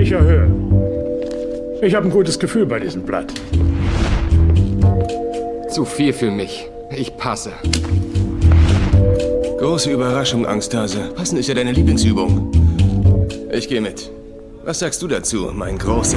Ich 0.00 0.12
erhöhe. 0.12 0.50
Ich 1.82 1.94
habe 1.94 2.06
ein 2.06 2.10
gutes 2.10 2.38
Gefühl 2.38 2.64
bei 2.64 2.80
diesem 2.80 3.02
Blatt. 3.02 3.30
Zu 5.68 5.84
viel 5.84 6.14
für 6.14 6.30
mich. 6.30 6.70
Ich 6.96 7.18
passe. 7.18 7.52
Große 9.58 9.90
Überraschung, 9.90 10.46
Angsthase. 10.46 11.10
Passen 11.14 11.36
ist 11.36 11.48
ja 11.48 11.54
deine 11.54 11.72
Lieblingsübung. 11.72 12.50
Ich 13.52 13.68
gehe 13.68 13.82
mit. 13.82 14.10
Was 14.64 14.78
sagst 14.78 15.02
du 15.02 15.06
dazu, 15.06 15.50
mein 15.52 15.76
Großer? 15.76 16.16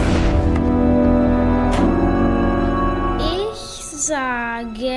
Ich 3.20 3.84
sage... 4.00 4.94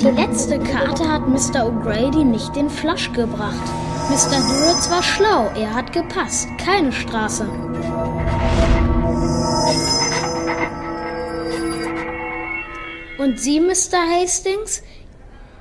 Die 0.00 0.10
letzte 0.10 0.58
Karte 0.58 1.08
hat 1.08 1.28
Mr. 1.28 1.68
O'Grady 1.68 2.24
nicht 2.24 2.56
den 2.56 2.68
Flush 2.68 3.12
gebracht. 3.12 3.70
Mr. 4.12 4.40
Duritz 4.46 4.90
war 4.90 5.02
schlau, 5.02 5.50
er 5.54 5.72
hat 5.72 5.90
gepasst. 5.90 6.46
Keine 6.62 6.92
Straße. 6.92 7.48
Und 13.16 13.40
Sie, 13.40 13.58
Mr. 13.58 13.96
Hastings? 14.06 14.82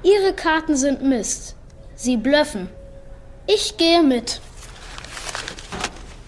Ihre 0.04 0.34
Karten 0.34 0.76
sind 0.76 1.02
Mist. 1.02 1.56
Sie 1.96 2.18
blöffen. 2.18 2.68
Ich 3.48 3.78
gehe 3.78 4.04
mit. 4.04 4.42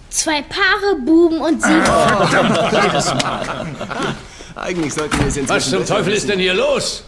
Zwei 0.08 0.40
Paare, 0.40 0.96
Buben 1.04 1.42
und 1.42 1.62
Sie. 1.62 1.68
Eigentlich 4.56 4.94
sollten 4.94 5.18
wir 5.18 5.26
es 5.26 5.36
inzwischen... 5.36 5.56
Was 5.56 5.68
zum 5.68 5.84
Teufel 5.84 6.14
ist 6.14 6.26
denn 6.26 6.38
hier 6.38 6.54
los? 6.54 7.04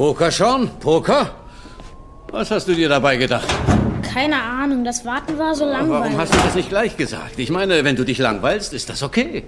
Poker 0.00 0.32
schon? 0.32 0.70
Poker? 0.80 1.30
Was 2.30 2.50
hast 2.50 2.66
du 2.66 2.74
dir 2.74 2.88
dabei 2.88 3.18
gedacht? 3.18 3.46
Keine 4.14 4.40
Ahnung, 4.40 4.82
das 4.82 5.04
Warten 5.04 5.36
war 5.36 5.54
so 5.54 5.66
Warum 5.66 5.90
langweilig. 5.90 6.16
hast 6.16 6.32
du 6.32 6.38
das 6.38 6.54
nicht 6.54 6.70
gleich 6.70 6.96
gesagt? 6.96 7.38
Ich 7.38 7.50
meine, 7.50 7.84
wenn 7.84 7.96
du 7.96 8.04
dich 8.06 8.16
langweilst, 8.16 8.72
ist 8.72 8.88
das 8.88 9.02
okay. 9.02 9.44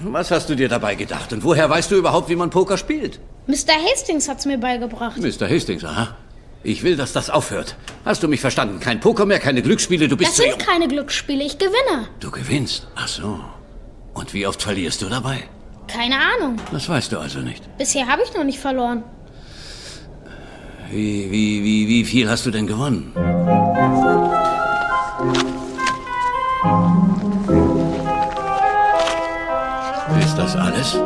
Was 0.00 0.30
hast 0.30 0.50
du 0.50 0.54
dir 0.54 0.68
dabei 0.68 0.96
gedacht? 0.96 1.32
Und 1.32 1.44
woher 1.44 1.70
weißt 1.70 1.90
du 1.90 1.96
überhaupt, 1.96 2.28
wie 2.28 2.36
man 2.36 2.50
Poker 2.50 2.76
spielt? 2.76 3.20
Mr. 3.46 3.72
Hastings 3.90 4.28
hat's 4.28 4.44
mir 4.44 4.58
beigebracht. 4.58 5.16
Mr. 5.16 5.48
Hastings, 5.48 5.82
aha. 5.82 6.14
Ich 6.62 6.82
will, 6.82 6.96
dass 6.96 7.14
das 7.14 7.30
aufhört. 7.30 7.76
Hast 8.04 8.22
du 8.22 8.28
mich 8.28 8.42
verstanden? 8.42 8.80
Kein 8.80 9.00
Poker 9.00 9.24
mehr, 9.24 9.38
keine 9.38 9.62
Glücksspiele, 9.62 10.08
du 10.08 10.18
bist 10.18 10.38
Das 10.38 10.44
sind 10.44 10.58
keine 10.58 10.88
Glücksspiele, 10.88 11.42
ich 11.42 11.56
gewinne. 11.56 12.08
Du 12.20 12.30
gewinnst. 12.30 12.86
Ach 12.96 13.08
so. 13.08 13.40
Und 14.12 14.34
wie 14.34 14.46
oft 14.46 14.60
verlierst 14.60 15.00
du 15.00 15.06
dabei? 15.08 15.44
Keine 15.88 16.16
Ahnung. 16.16 16.58
Das 16.70 16.86
weißt 16.86 17.12
du 17.12 17.18
also 17.18 17.38
nicht. 17.38 17.62
Bisher 17.78 18.06
habe 18.08 18.20
ich 18.22 18.34
noch 18.34 18.44
nicht 18.44 18.58
verloren. 18.58 19.04
Wie, 20.92 21.30
wie, 21.30 21.64
wie, 21.64 21.88
wie 21.88 22.04
viel 22.04 22.28
hast 22.28 22.44
du 22.44 22.50
denn 22.50 22.66
gewonnen? 22.66 23.12
Ist 30.20 30.36
das 30.36 30.54
alles? 30.54 30.98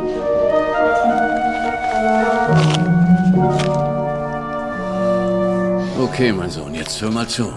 Okay, 6.01 6.33
mein 6.33 6.49
Sohn, 6.49 6.75
jetzt 6.75 7.01
hör 7.01 7.09
mal 7.09 7.27
zu. 7.27 7.53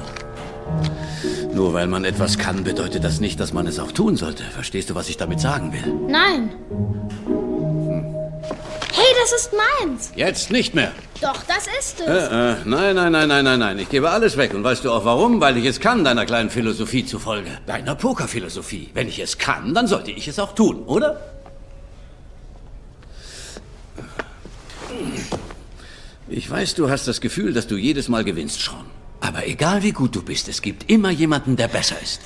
Nur 1.52 1.74
weil 1.74 1.88
man 1.88 2.04
etwas 2.04 2.38
kann, 2.38 2.62
bedeutet 2.62 3.02
das 3.02 3.18
nicht, 3.18 3.40
dass 3.40 3.52
man 3.52 3.66
es 3.66 3.80
auch 3.80 3.90
tun 3.90 4.14
sollte. 4.14 4.44
Verstehst 4.44 4.88
du, 4.88 4.94
was 4.94 5.08
ich 5.08 5.16
damit 5.16 5.40
sagen 5.40 5.72
will? 5.72 5.92
Nein. 6.06 6.50
Das 9.20 9.32
ist 9.32 9.50
meins. 9.52 10.12
Jetzt 10.16 10.50
nicht 10.50 10.74
mehr. 10.74 10.92
Doch, 11.20 11.42
das 11.42 11.66
ist 11.78 12.00
es. 12.00 12.06
Äh, 12.06 12.52
äh, 12.52 12.56
nein, 12.64 12.94
nein, 12.94 13.12
nein, 13.12 13.28
nein, 13.28 13.44
nein, 13.44 13.58
nein. 13.58 13.78
Ich 13.78 13.90
gebe 13.90 14.08
alles 14.08 14.38
weg. 14.38 14.54
Und 14.54 14.64
weißt 14.64 14.82
du 14.84 14.90
auch 14.90 15.04
warum? 15.04 15.42
Weil 15.42 15.58
ich 15.58 15.66
es 15.66 15.78
kann, 15.78 16.04
deiner 16.04 16.24
kleinen 16.24 16.48
Philosophie 16.48 17.04
zufolge. 17.04 17.50
Deiner 17.66 17.94
Pokerphilosophie. 17.94 18.90
Wenn 18.94 19.08
ich 19.08 19.18
es 19.18 19.36
kann, 19.36 19.74
dann 19.74 19.86
sollte 19.86 20.10
ich 20.10 20.26
es 20.26 20.38
auch 20.38 20.54
tun, 20.54 20.84
oder? 20.84 21.20
Ich 26.28 26.50
weiß, 26.50 26.74
du 26.76 26.88
hast 26.88 27.06
das 27.06 27.20
Gefühl, 27.20 27.52
dass 27.52 27.66
du 27.66 27.76
jedes 27.76 28.08
Mal 28.08 28.24
gewinnst, 28.24 28.62
Sean. 28.62 28.86
Aber 29.20 29.46
egal 29.46 29.82
wie 29.82 29.92
gut 29.92 30.16
du 30.16 30.22
bist, 30.22 30.48
es 30.48 30.62
gibt 30.62 30.90
immer 30.90 31.10
jemanden, 31.10 31.56
der 31.56 31.68
besser 31.68 32.00
ist. 32.02 32.22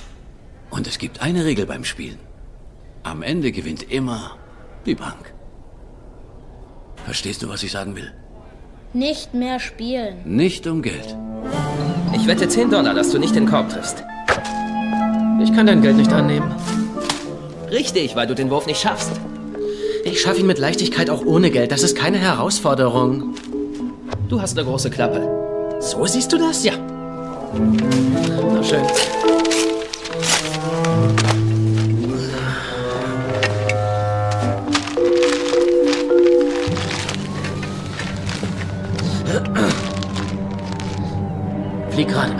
Und 0.70 0.86
es 0.86 0.98
gibt 0.98 1.22
eine 1.22 1.44
Regel 1.44 1.66
beim 1.66 1.84
Spielen. 1.84 2.20
Am 3.02 3.22
Ende 3.22 3.50
gewinnt 3.50 3.90
immer 3.90 4.38
die 4.86 4.94
Bank. 4.94 5.33
Verstehst 7.04 7.42
du, 7.42 7.48
was 7.48 7.62
ich 7.62 7.72
sagen 7.72 7.97
will? 7.97 8.12
Nicht 8.92 9.34
mehr 9.34 9.60
spielen. 9.60 10.16
Nicht 10.25 10.66
um 10.66 10.81
Geld. 10.82 11.16
Ich 12.15 12.26
wette 12.26 12.48
10 12.48 12.70
Dollar, 12.70 12.94
dass 12.94 13.10
du 13.10 13.19
nicht 13.19 13.34
den 13.34 13.47
Korb 13.47 13.69
triffst. 13.69 14.03
Ich 15.43 15.53
kann 15.53 15.66
dein 15.66 15.82
Geld 15.82 15.97
nicht 15.97 16.12
annehmen. 16.12 16.54
Richtig, 17.70 18.16
weil 18.16 18.26
du 18.26 18.34
den 18.34 18.50
Wurf 18.50 18.66
nicht 18.66 18.81
schaffst. 18.81 19.10
Ich 20.04 20.20
schaffe 20.20 20.41
ihn 20.41 20.47
mit 20.47 20.59
Leichtigkeit 20.59 21.10
auch 21.10 21.25
ohne 21.25 21.50
Geld. 21.50 21.72
Das 21.72 21.82
ist 21.82 21.97
keine 21.97 22.19
Herausforderung. 22.19 23.34
Du 24.28 24.41
hast 24.41 24.56
eine 24.56 24.66
große 24.66 24.91
Klappe. 24.91 25.76
So 25.81 26.06
siehst 26.06 26.32
du 26.32 26.38
das? 26.38 26.64
Ja. 26.64 26.75
Na 28.54 28.62
schön. 28.62 28.82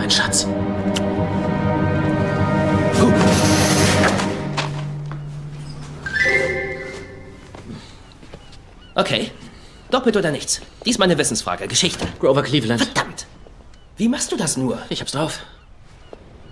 Mein 0.05 0.11
Schatz. 0.11 0.47
Okay. 8.93 9.31
Doppelt 9.89 10.15
oder 10.17 10.31
nichts. 10.31 10.61
Diesmal 10.85 11.07
eine 11.07 11.17
Wissensfrage. 11.17 11.67
Geschichte. 11.67 12.05
Grover 12.19 12.43
Cleveland. 12.43 12.83
Verdammt. 12.83 13.25
Wie 13.97 14.07
machst 14.07 14.31
du 14.31 14.37
das 14.37 14.57
nur? 14.57 14.77
Ich 14.89 15.01
hab's 15.01 15.13
drauf. 15.13 15.39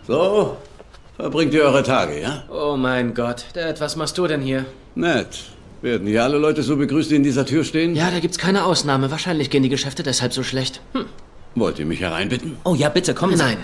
So, 0.07 0.57
verbringt 1.15 1.53
ihr 1.53 1.63
eure 1.63 1.83
Tage, 1.83 2.19
ja? 2.19 2.43
Oh 2.49 2.75
mein 2.75 3.13
Gott. 3.13 3.45
Dad, 3.53 3.79
was 3.79 3.95
machst 3.95 4.17
du 4.17 4.25
denn 4.25 4.41
hier? 4.41 4.65
Nett. 4.95 5.43
Werden 5.81 6.07
hier 6.07 6.23
alle 6.23 6.37
Leute 6.37 6.63
so 6.63 6.75
begrüßt, 6.77 7.11
die 7.11 7.17
in 7.17 7.23
dieser 7.23 7.45
Tür 7.45 7.63
stehen? 7.63 7.95
Ja, 7.95 8.09
da 8.09 8.19
gibt's 8.19 8.37
keine 8.37 8.65
Ausnahme. 8.65 9.11
Wahrscheinlich 9.11 9.49
gehen 9.49 9.63
die 9.63 9.69
Geschäfte 9.69 10.01
deshalb 10.01 10.33
so 10.33 10.41
schlecht. 10.41 10.81
Hm. 10.93 11.05
Wollt 11.55 11.79
ihr 11.79 11.85
mich 11.85 12.01
hereinbitten? 12.01 12.57
Oh 12.63 12.75
ja, 12.75 12.89
bitte, 12.89 13.13
komm. 13.13 13.35
Nein, 13.35 13.57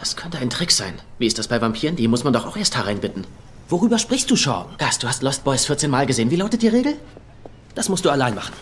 das 0.00 0.16
könnte 0.16 0.38
ein 0.38 0.50
Trick 0.50 0.72
sein. 0.72 0.94
Wie 1.18 1.26
ist 1.26 1.38
das 1.38 1.48
bei 1.48 1.60
Vampiren? 1.60 1.96
Die 1.96 2.08
muss 2.08 2.24
man 2.24 2.32
doch 2.32 2.46
auch 2.46 2.56
erst 2.56 2.76
hereinbitten. 2.76 3.26
Worüber 3.68 3.98
sprichst 3.98 4.30
du, 4.30 4.36
Sean? 4.36 4.66
Gas, 4.78 4.98
du 4.98 5.08
hast 5.08 5.22
Lost 5.22 5.44
Boys 5.44 5.66
14 5.66 5.90
Mal 5.90 6.06
gesehen. 6.06 6.30
Wie 6.30 6.36
lautet 6.36 6.62
die 6.62 6.68
Regel? 6.68 6.94
Das 7.74 7.88
musst 7.88 8.04
du 8.04 8.10
allein 8.10 8.34
machen. 8.34 8.52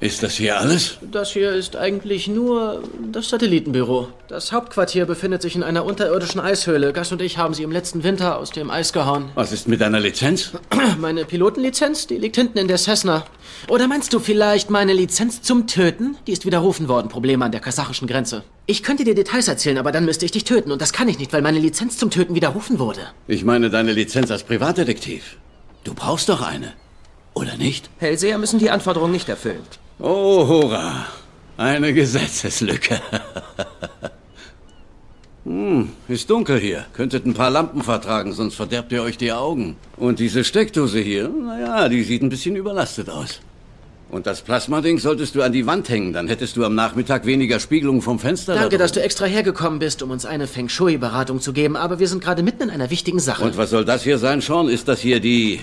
Ist 0.00 0.22
das 0.22 0.36
hier 0.36 0.58
alles? 0.58 0.96
Das 1.12 1.32
hier 1.32 1.52
ist 1.52 1.76
eigentlich 1.76 2.26
nur 2.26 2.82
das 3.12 3.28
Satellitenbüro. 3.28 4.08
Das 4.28 4.50
Hauptquartier 4.50 5.04
befindet 5.04 5.42
sich 5.42 5.54
in 5.56 5.62
einer 5.62 5.84
unterirdischen 5.84 6.40
Eishöhle. 6.40 6.94
Gas 6.94 7.12
und 7.12 7.20
ich 7.20 7.36
haben 7.36 7.52
sie 7.52 7.64
im 7.64 7.70
letzten 7.70 8.02
Winter 8.02 8.38
aus 8.38 8.50
dem 8.50 8.70
Eis 8.70 8.94
gehauen. 8.94 9.30
Was 9.34 9.52
ist 9.52 9.68
mit 9.68 9.82
deiner 9.82 10.00
Lizenz? 10.00 10.52
Meine 10.98 11.26
Pilotenlizenz, 11.26 12.06
die 12.06 12.16
liegt 12.16 12.36
hinten 12.36 12.56
in 12.56 12.66
der 12.66 12.78
Cessna. 12.78 13.26
Oder 13.68 13.88
meinst 13.88 14.14
du 14.14 14.20
vielleicht 14.20 14.70
meine 14.70 14.94
Lizenz 14.94 15.42
zum 15.42 15.66
Töten? 15.66 16.16
Die 16.26 16.32
ist 16.32 16.46
widerrufen 16.46 16.88
worden. 16.88 17.08
Probleme 17.08 17.44
an 17.44 17.52
der 17.52 17.60
kasachischen 17.60 18.08
Grenze. 18.08 18.42
Ich 18.64 18.82
könnte 18.82 19.04
dir 19.04 19.14
Details 19.14 19.48
erzählen, 19.48 19.76
aber 19.76 19.92
dann 19.92 20.06
müsste 20.06 20.24
ich 20.24 20.30
dich 20.30 20.44
töten. 20.44 20.72
Und 20.72 20.80
das 20.80 20.94
kann 20.94 21.08
ich 21.08 21.18
nicht, 21.18 21.32
weil 21.34 21.42
meine 21.42 21.58
Lizenz 21.58 21.98
zum 21.98 22.08
Töten 22.10 22.34
widerrufen 22.34 22.78
wurde. 22.78 23.02
Ich 23.28 23.44
meine 23.44 23.68
deine 23.68 23.92
Lizenz 23.92 24.30
als 24.30 24.44
Privatdetektiv. 24.44 25.36
Du 25.84 25.92
brauchst 25.92 26.30
doch 26.30 26.40
eine. 26.40 26.72
Oder 27.34 27.58
nicht? 27.58 27.90
Hellseher 27.98 28.38
müssen 28.38 28.58
die 28.58 28.70
Anforderungen 28.70 29.12
nicht 29.12 29.28
erfüllen. 29.28 29.60
Oh, 30.00 30.48
hurra. 30.48 31.06
Eine 31.58 31.92
Gesetzeslücke. 31.92 33.00
hm, 35.44 35.90
ist 36.08 36.30
dunkel 36.30 36.58
hier. 36.58 36.86
Könntet 36.94 37.26
ein 37.26 37.34
paar 37.34 37.50
Lampen 37.50 37.82
vertragen, 37.82 38.32
sonst 38.32 38.54
verderbt 38.54 38.92
ihr 38.92 39.02
euch 39.02 39.18
die 39.18 39.32
Augen. 39.32 39.76
Und 39.98 40.18
diese 40.18 40.42
Steckdose 40.42 41.00
hier, 41.00 41.28
naja, 41.28 41.88
die 41.90 42.02
sieht 42.02 42.22
ein 42.22 42.30
bisschen 42.30 42.56
überlastet 42.56 43.10
aus. 43.10 43.40
Und 44.08 44.26
das 44.26 44.40
Plasmading 44.40 44.98
solltest 44.98 45.34
du 45.34 45.42
an 45.42 45.52
die 45.52 45.66
Wand 45.66 45.88
hängen, 45.88 46.12
dann 46.12 46.28
hättest 46.28 46.56
du 46.56 46.64
am 46.64 46.74
Nachmittag 46.74 47.26
weniger 47.26 47.60
Spiegelung 47.60 48.02
vom 48.02 48.18
Fenster. 48.18 48.54
da 48.54 48.62
Danke, 48.62 48.78
dass 48.78 48.92
drüben. 48.92 49.02
du 49.02 49.04
extra 49.04 49.26
hergekommen 49.26 49.78
bist, 49.78 50.02
um 50.02 50.10
uns 50.10 50.24
eine 50.24 50.46
Feng 50.46 50.68
Shui-Beratung 50.68 51.40
zu 51.40 51.52
geben, 51.52 51.76
aber 51.76 52.00
wir 52.00 52.08
sind 52.08 52.24
gerade 52.24 52.42
mitten 52.42 52.64
in 52.64 52.70
einer 52.70 52.90
wichtigen 52.90 53.20
Sache. 53.20 53.44
Und 53.44 53.56
was 53.56 53.70
soll 53.70 53.84
das 53.84 54.02
hier 54.02 54.18
sein, 54.18 54.40
Sean? 54.40 54.68
Ist 54.68 54.88
das 54.88 55.00
hier 55.00 55.20
die 55.20 55.60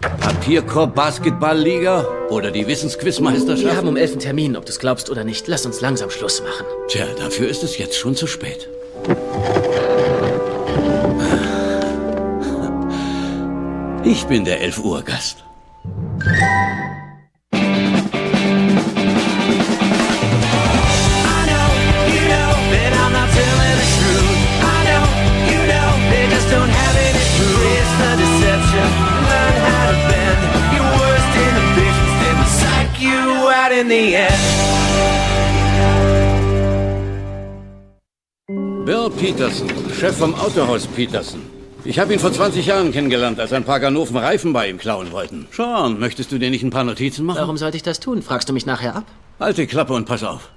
Papierkorb-Basketball-Liga? 0.00 2.06
Oder 2.30 2.50
die 2.50 2.66
Wissensquizmeisterschaft? 2.66 3.64
wir 3.64 3.76
haben 3.76 3.88
um 3.88 3.96
elf 3.96 4.12
einen 4.12 4.20
Termin, 4.20 4.56
ob 4.56 4.66
du 4.66 4.72
es 4.72 4.78
glaubst 4.78 5.10
oder 5.10 5.24
nicht. 5.24 5.46
Lass 5.48 5.66
uns 5.66 5.80
langsam 5.80 6.10
Schluss 6.10 6.42
machen. 6.42 6.66
Tja, 6.88 7.06
dafür 7.18 7.48
ist 7.48 7.62
es 7.62 7.78
jetzt 7.78 7.96
schon 7.96 8.14
zu 8.14 8.26
spät. 8.26 8.68
Ich 14.04 14.24
bin 14.26 14.44
der 14.44 14.60
11 14.60 14.78
Uhr 14.78 15.02
Gast. 15.02 15.44
In 33.86 33.90
the 33.90 34.14
end. 34.14 34.34
Bill 38.84 39.10
Peterson, 39.10 39.68
Chef 39.98 40.16
vom 40.16 40.34
Autohaus 40.34 40.86
Peterson. 40.86 41.42
Ich 41.84 41.98
habe 41.98 42.12
ihn 42.12 42.18
vor 42.18 42.32
20 42.32 42.66
Jahren 42.66 42.92
kennengelernt, 42.92 43.38
als 43.38 43.52
ein 43.52 43.64
paar 43.64 43.80
Ganoven 43.80 44.16
Reifen 44.16 44.52
bei 44.52 44.68
ihm 44.68 44.78
klauen 44.78 45.12
wollten. 45.12 45.46
Sean, 45.52 46.00
möchtest 46.00 46.32
du 46.32 46.38
dir 46.38 46.50
nicht 46.50 46.64
ein 46.64 46.70
paar 46.70 46.84
Notizen 46.84 47.24
machen? 47.24 47.38
Warum 47.38 47.56
sollte 47.56 47.76
ich 47.76 47.82
das 47.82 48.00
tun? 48.00 48.22
Fragst 48.22 48.48
du 48.48 48.52
mich 48.52 48.66
nachher 48.66 48.96
ab? 48.96 49.04
Halt 49.38 49.58
die 49.58 49.66
Klappe 49.66 49.92
und 49.92 50.06
pass 50.06 50.24
auf. 50.24 50.50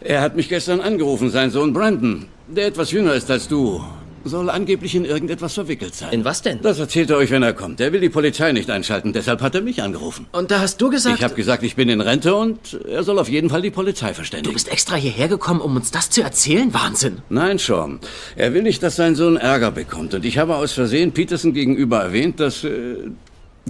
Er 0.00 0.20
hat 0.20 0.36
mich 0.36 0.48
gestern 0.48 0.80
angerufen, 0.80 1.30
sein 1.30 1.50
Sohn 1.50 1.72
Brandon, 1.72 2.26
der 2.46 2.66
etwas 2.66 2.92
jünger 2.92 3.14
ist 3.14 3.30
als 3.30 3.48
du, 3.48 3.84
soll 4.28 4.50
angeblich 4.50 4.94
in 4.94 5.04
irgendetwas 5.04 5.54
verwickelt 5.54 5.94
sein. 5.94 6.12
In 6.12 6.24
was 6.24 6.42
denn? 6.42 6.60
Das 6.62 6.78
erzählt 6.78 7.10
er 7.10 7.16
euch, 7.18 7.30
wenn 7.30 7.42
er 7.42 7.52
kommt. 7.52 7.80
Er 7.80 7.92
will 7.92 8.00
die 8.00 8.08
Polizei 8.08 8.52
nicht 8.52 8.70
einschalten, 8.70 9.12
deshalb 9.12 9.40
hat 9.42 9.54
er 9.54 9.60
mich 9.62 9.82
angerufen. 9.82 10.26
Und 10.32 10.50
da 10.50 10.60
hast 10.60 10.80
du 10.80 10.90
gesagt... 10.90 11.16
Ich 11.18 11.24
habe 11.24 11.34
gesagt, 11.34 11.62
ich 11.62 11.76
bin 11.76 11.88
in 11.88 12.00
Rente 12.00 12.34
und 12.34 12.78
er 12.88 13.02
soll 13.02 13.18
auf 13.18 13.28
jeden 13.28 13.50
Fall 13.50 13.62
die 13.62 13.70
Polizei 13.70 14.08
Du 14.08 14.14
verständigen. 14.14 14.54
bist 14.54 14.70
extra 14.70 14.96
hierher 14.96 15.28
gekommen, 15.28 15.60
um 15.60 15.76
uns 15.76 15.90
das 15.90 16.10
zu 16.10 16.22
erzählen? 16.22 16.72
Wahnsinn. 16.74 17.18
Nein, 17.28 17.58
Sean. 17.58 18.00
Er 18.36 18.52
will 18.54 18.62
nicht, 18.62 18.82
dass 18.82 18.96
sein 18.96 19.14
Sohn 19.14 19.36
Ärger 19.36 19.70
bekommt. 19.70 20.14
Und 20.14 20.24
ich 20.24 20.38
habe 20.38 20.56
aus 20.56 20.72
Versehen 20.72 21.12
Peterson 21.12 21.52
gegenüber 21.52 22.00
erwähnt, 22.02 22.40
dass 22.40 22.64
äh, 22.64 22.96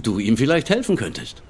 du 0.01 0.19
ihm 0.19 0.37
vielleicht 0.37 0.69
helfen 0.69 0.95
könntest. 0.95 1.41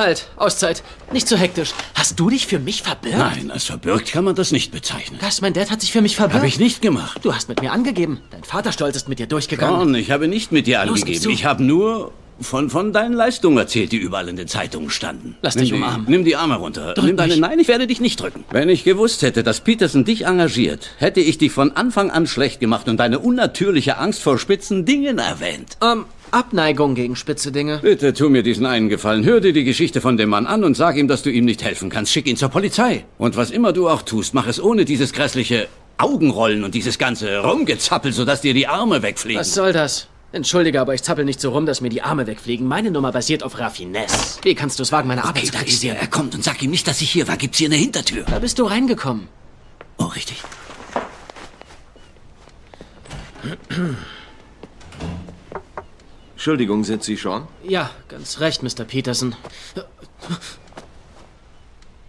Halt, 0.00 0.28
Auszeit. 0.36 0.82
Nicht 1.12 1.28
so 1.28 1.36
hektisch. 1.36 1.74
Hast 1.94 2.18
du 2.18 2.30
dich 2.30 2.46
für 2.46 2.58
mich 2.58 2.82
verbirgt? 2.82 3.18
Nein, 3.18 3.50
als 3.50 3.64
verbürgt 3.64 4.10
kann 4.10 4.24
man 4.24 4.34
das 4.34 4.50
nicht 4.50 4.72
bezeichnen. 4.72 5.18
Das, 5.20 5.42
mein 5.42 5.52
Dad 5.52 5.70
hat 5.70 5.82
sich 5.82 5.92
für 5.92 6.00
mich 6.00 6.16
verbirgt. 6.16 6.38
Habe 6.38 6.46
ich 6.46 6.58
nicht 6.58 6.80
gemacht. 6.80 7.20
Du 7.22 7.34
hast 7.34 7.50
mit 7.50 7.60
mir 7.60 7.70
angegeben. 7.70 8.22
Dein 8.30 8.42
Vaterstolz 8.42 8.96
ist 8.96 9.10
mit 9.10 9.18
dir 9.18 9.26
durchgegangen. 9.26 9.78
Sean, 9.78 9.94
ich 9.94 10.10
habe 10.10 10.26
nicht 10.26 10.52
mit 10.52 10.66
dir 10.66 10.82
Los, 10.86 11.02
angegeben. 11.02 11.30
Ich 11.30 11.44
habe 11.44 11.62
nur 11.62 12.12
von, 12.40 12.70
von 12.70 12.94
deinen 12.94 13.12
Leistungen 13.12 13.58
erzählt, 13.58 13.92
die 13.92 13.98
überall 13.98 14.30
in 14.30 14.36
den 14.36 14.48
Zeitungen 14.48 14.88
standen. 14.88 15.36
Lass 15.42 15.54
nimm 15.54 15.64
dich 15.64 15.72
die, 15.72 15.76
umarmen. 15.76 16.06
Nimm 16.08 16.24
die 16.24 16.34
Arme 16.34 16.56
runter. 16.56 16.94
Drück 16.94 17.04
nimm 17.04 17.18
deine, 17.18 17.34
mich. 17.34 17.40
nein, 17.42 17.58
ich 17.58 17.68
werde 17.68 17.86
dich 17.86 18.00
nicht 18.00 18.18
drücken. 18.18 18.44
Wenn 18.50 18.70
ich 18.70 18.84
gewusst 18.84 19.20
hätte, 19.20 19.42
dass 19.42 19.60
Peterson 19.60 20.06
dich 20.06 20.24
engagiert, 20.24 20.92
hätte 20.96 21.20
ich 21.20 21.36
dich 21.36 21.52
von 21.52 21.76
Anfang 21.76 22.10
an 22.10 22.26
schlecht 22.26 22.58
gemacht 22.58 22.88
und 22.88 22.96
deine 22.96 23.18
unnatürliche 23.18 23.98
Angst 23.98 24.22
vor 24.22 24.38
spitzen 24.38 24.86
Dingen 24.86 25.18
erwähnt. 25.18 25.76
Ähm, 25.82 26.06
Abneigung 26.32 26.94
gegen 26.94 27.16
spitze 27.16 27.52
Dinge. 27.52 27.78
Bitte 27.82 28.12
tu 28.14 28.28
mir 28.28 28.42
diesen 28.42 28.66
einen 28.66 28.88
Gefallen. 28.88 29.24
Hör 29.24 29.40
dir 29.40 29.52
die 29.52 29.64
Geschichte 29.64 30.00
von 30.00 30.16
dem 30.16 30.28
Mann 30.30 30.46
an 30.46 30.64
und 30.64 30.76
sag 30.76 30.96
ihm, 30.96 31.08
dass 31.08 31.22
du 31.22 31.30
ihm 31.30 31.44
nicht 31.44 31.62
helfen 31.62 31.90
kannst. 31.90 32.12
Schick 32.12 32.26
ihn 32.26 32.36
zur 32.36 32.48
Polizei. 32.48 33.04
Und 33.18 33.36
was 33.36 33.50
immer 33.50 33.72
du 33.72 33.88
auch 33.88 34.02
tust, 34.02 34.34
mach 34.34 34.46
es 34.46 34.62
ohne 34.62 34.84
dieses 34.84 35.12
grässliche 35.12 35.68
Augenrollen 35.98 36.64
und 36.64 36.74
dieses 36.74 36.98
ganze 36.98 37.38
Rumgezappel, 37.40 38.12
sodass 38.12 38.40
dir 38.40 38.54
die 38.54 38.66
Arme 38.66 39.02
wegfliegen. 39.02 39.40
Was 39.40 39.54
soll 39.54 39.72
das? 39.72 40.06
Entschuldige, 40.32 40.80
aber 40.80 40.94
ich 40.94 41.02
zappel 41.02 41.24
nicht 41.24 41.40
so 41.40 41.50
rum, 41.50 41.66
dass 41.66 41.80
mir 41.80 41.88
die 41.88 42.02
Arme 42.02 42.26
wegfliegen. 42.28 42.66
Meine 42.66 42.92
Nummer 42.92 43.10
basiert 43.10 43.42
auf 43.42 43.58
Raffinesse. 43.58 44.38
Wie 44.42 44.54
kannst 44.54 44.78
du 44.78 44.84
es 44.84 44.92
wagen, 44.92 45.08
meine 45.08 45.24
Arbeit 45.24 45.38
Okay, 45.42 45.46
zu 45.46 45.54
er. 45.54 45.58
kritisieren? 45.58 45.96
Er 46.00 46.06
kommt 46.06 46.34
und 46.36 46.44
sag 46.44 46.62
ihm 46.62 46.70
nicht, 46.70 46.86
dass 46.86 47.00
ich 47.00 47.10
hier 47.10 47.26
war. 47.26 47.36
Gibt's 47.36 47.58
hier 47.58 47.66
eine 47.68 47.74
Hintertür? 47.76 48.22
Da 48.30 48.38
bist 48.38 48.58
du 48.60 48.64
reingekommen. 48.64 49.26
Oh, 49.98 50.04
richtig. 50.04 50.40
Entschuldigung, 56.40 56.84
sind 56.84 57.04
Sie 57.04 57.16
Sean? 57.16 57.46
Ja, 57.62 57.90
ganz 58.08 58.40
recht, 58.40 58.62
Mr. 58.62 58.84
Peterson. 58.86 59.36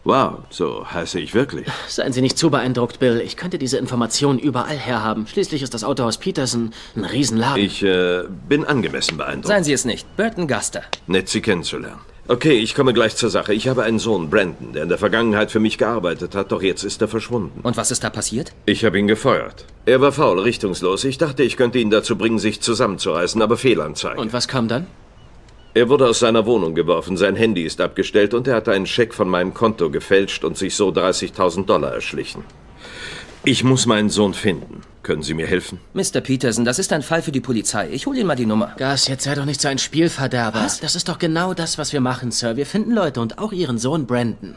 Wow, 0.06 0.44
so 0.50 0.90
heiße 0.90 1.20
ich 1.20 1.34
wirklich. 1.34 1.68
Seien 1.90 2.14
Sie 2.14 2.22
nicht 2.22 2.38
zu 2.38 2.50
beeindruckt, 2.50 3.00
Bill. 3.00 3.20
Ich 3.20 3.36
könnte 3.36 3.58
diese 3.58 3.78
Informationen 3.78 4.40
überall 4.40 4.78
herhaben. 4.78 5.28
Schließlich 5.28 5.62
ist 5.62 5.74
das 5.74 5.84
Autohaus 5.84 6.18
Peterson 6.18 6.72
ein 6.96 7.04
Riesenladen. 7.04 7.62
Ich 7.62 7.84
äh, 7.84 8.24
bin 8.48 8.64
angemessen 8.64 9.18
beeindruckt. 9.18 9.48
Seien 9.48 9.66
Sie 9.66 9.74
es 9.74 9.84
nicht. 9.84 10.08
Burton 10.16 10.48
Guster. 10.48 10.84
Nett, 11.08 11.28
Sie 11.28 11.42
kennenzulernen. 11.42 12.00
Okay, 12.28 12.54
ich 12.54 12.76
komme 12.76 12.94
gleich 12.94 13.16
zur 13.16 13.30
Sache. 13.30 13.54
Ich 13.54 13.68
habe 13.68 13.84
einen 13.84 14.00
Sohn, 14.00 14.30
Brandon, 14.30 14.74
der 14.74 14.84
in 14.84 14.90
der 14.90 14.98
Vergangenheit 14.98 15.52
für 15.52 15.60
mich 15.60 15.78
gearbeitet 15.78 16.36
hat, 16.36 16.52
doch 16.52 16.62
jetzt 16.62 16.84
ist 16.84 17.02
er 17.02 17.08
verschwunden. 17.08 17.60
Und 17.62 17.78
was 17.78 17.92
ist 17.92 18.04
da 18.04 18.10
passiert? 18.10 18.54
Ich 18.66 18.86
habe 18.86 19.00
ihn 19.00 19.08
gefeuert. 19.08 19.66
Er 19.86 20.02
war 20.02 20.12
faul, 20.12 20.40
richtungslos. 20.40 21.04
Ich 21.04 21.18
dachte, 21.18 21.44
ich 21.44 21.58
könnte 21.58 21.80
ihn 21.80 21.90
dazu 21.90 22.18
bringen, 22.18 22.40
sich 22.40 22.62
zusammenzureißen, 22.62 23.42
aber 23.42 23.58
Fehlanzeige. 23.58 24.22
Und 24.22 24.34
was 24.34 24.48
kam 24.48 24.68
dann? 24.68 24.88
Er 25.74 25.90
wurde 25.90 26.08
aus 26.08 26.20
seiner 26.20 26.46
Wohnung 26.46 26.76
geworfen, 26.76 27.16
sein 27.16 27.38
Handy 27.38 27.64
ist 27.64 27.80
abgestellt 27.80 28.34
und 28.34 28.46
er 28.46 28.56
hatte 28.56 28.74
einen 28.74 28.86
Scheck 28.86 29.14
von 29.14 29.30
meinem 29.30 29.54
Konto 29.54 29.90
gefälscht 29.90 30.44
und 30.44 30.58
sich 30.58 30.76
so 30.76 30.90
30.000 30.90 31.66
Dollar 31.66 31.94
erschlichen. 31.94 32.44
Ich 33.44 33.64
muss 33.64 33.88
meinen 33.88 34.10
Sohn 34.10 34.36
finden. 34.36 34.82
Können 35.02 35.24
Sie 35.24 35.34
mir 35.34 35.48
helfen? 35.48 35.80
Mr. 35.94 36.22
Peterson, 36.22 36.64
das 36.64 36.78
ist 36.78 36.94
ein 36.94 37.02
Fall 37.02 37.24
für 37.24 37.32
die 37.32 37.42
Polizei. 37.42 37.90
Ich 37.92 38.06
hol 38.06 38.16
Ihnen 38.16 38.28
mal 38.28 38.36
die 38.36 38.46
Nummer. 38.46 38.76
Gas, 38.78 39.08
jetzt 39.08 39.24
sei 39.24 39.34
doch 39.34 39.46
nicht 39.46 39.60
so 39.60 39.68
ein 39.68 39.80
Spielverderber. 39.80 40.60
Was? 40.60 40.80
Das 40.80 40.96
ist 40.96 41.10
doch 41.10 41.18
genau 41.18 41.56
das, 41.56 41.80
was 41.80 41.92
wir 41.92 42.02
machen, 42.02 42.30
Sir. 42.32 42.56
Wir 42.56 42.68
finden 42.68 42.92
Leute 42.92 43.20
und 43.20 43.40
auch 43.40 43.52
Ihren 43.52 43.80
Sohn 43.80 44.06
Brandon. 44.06 44.56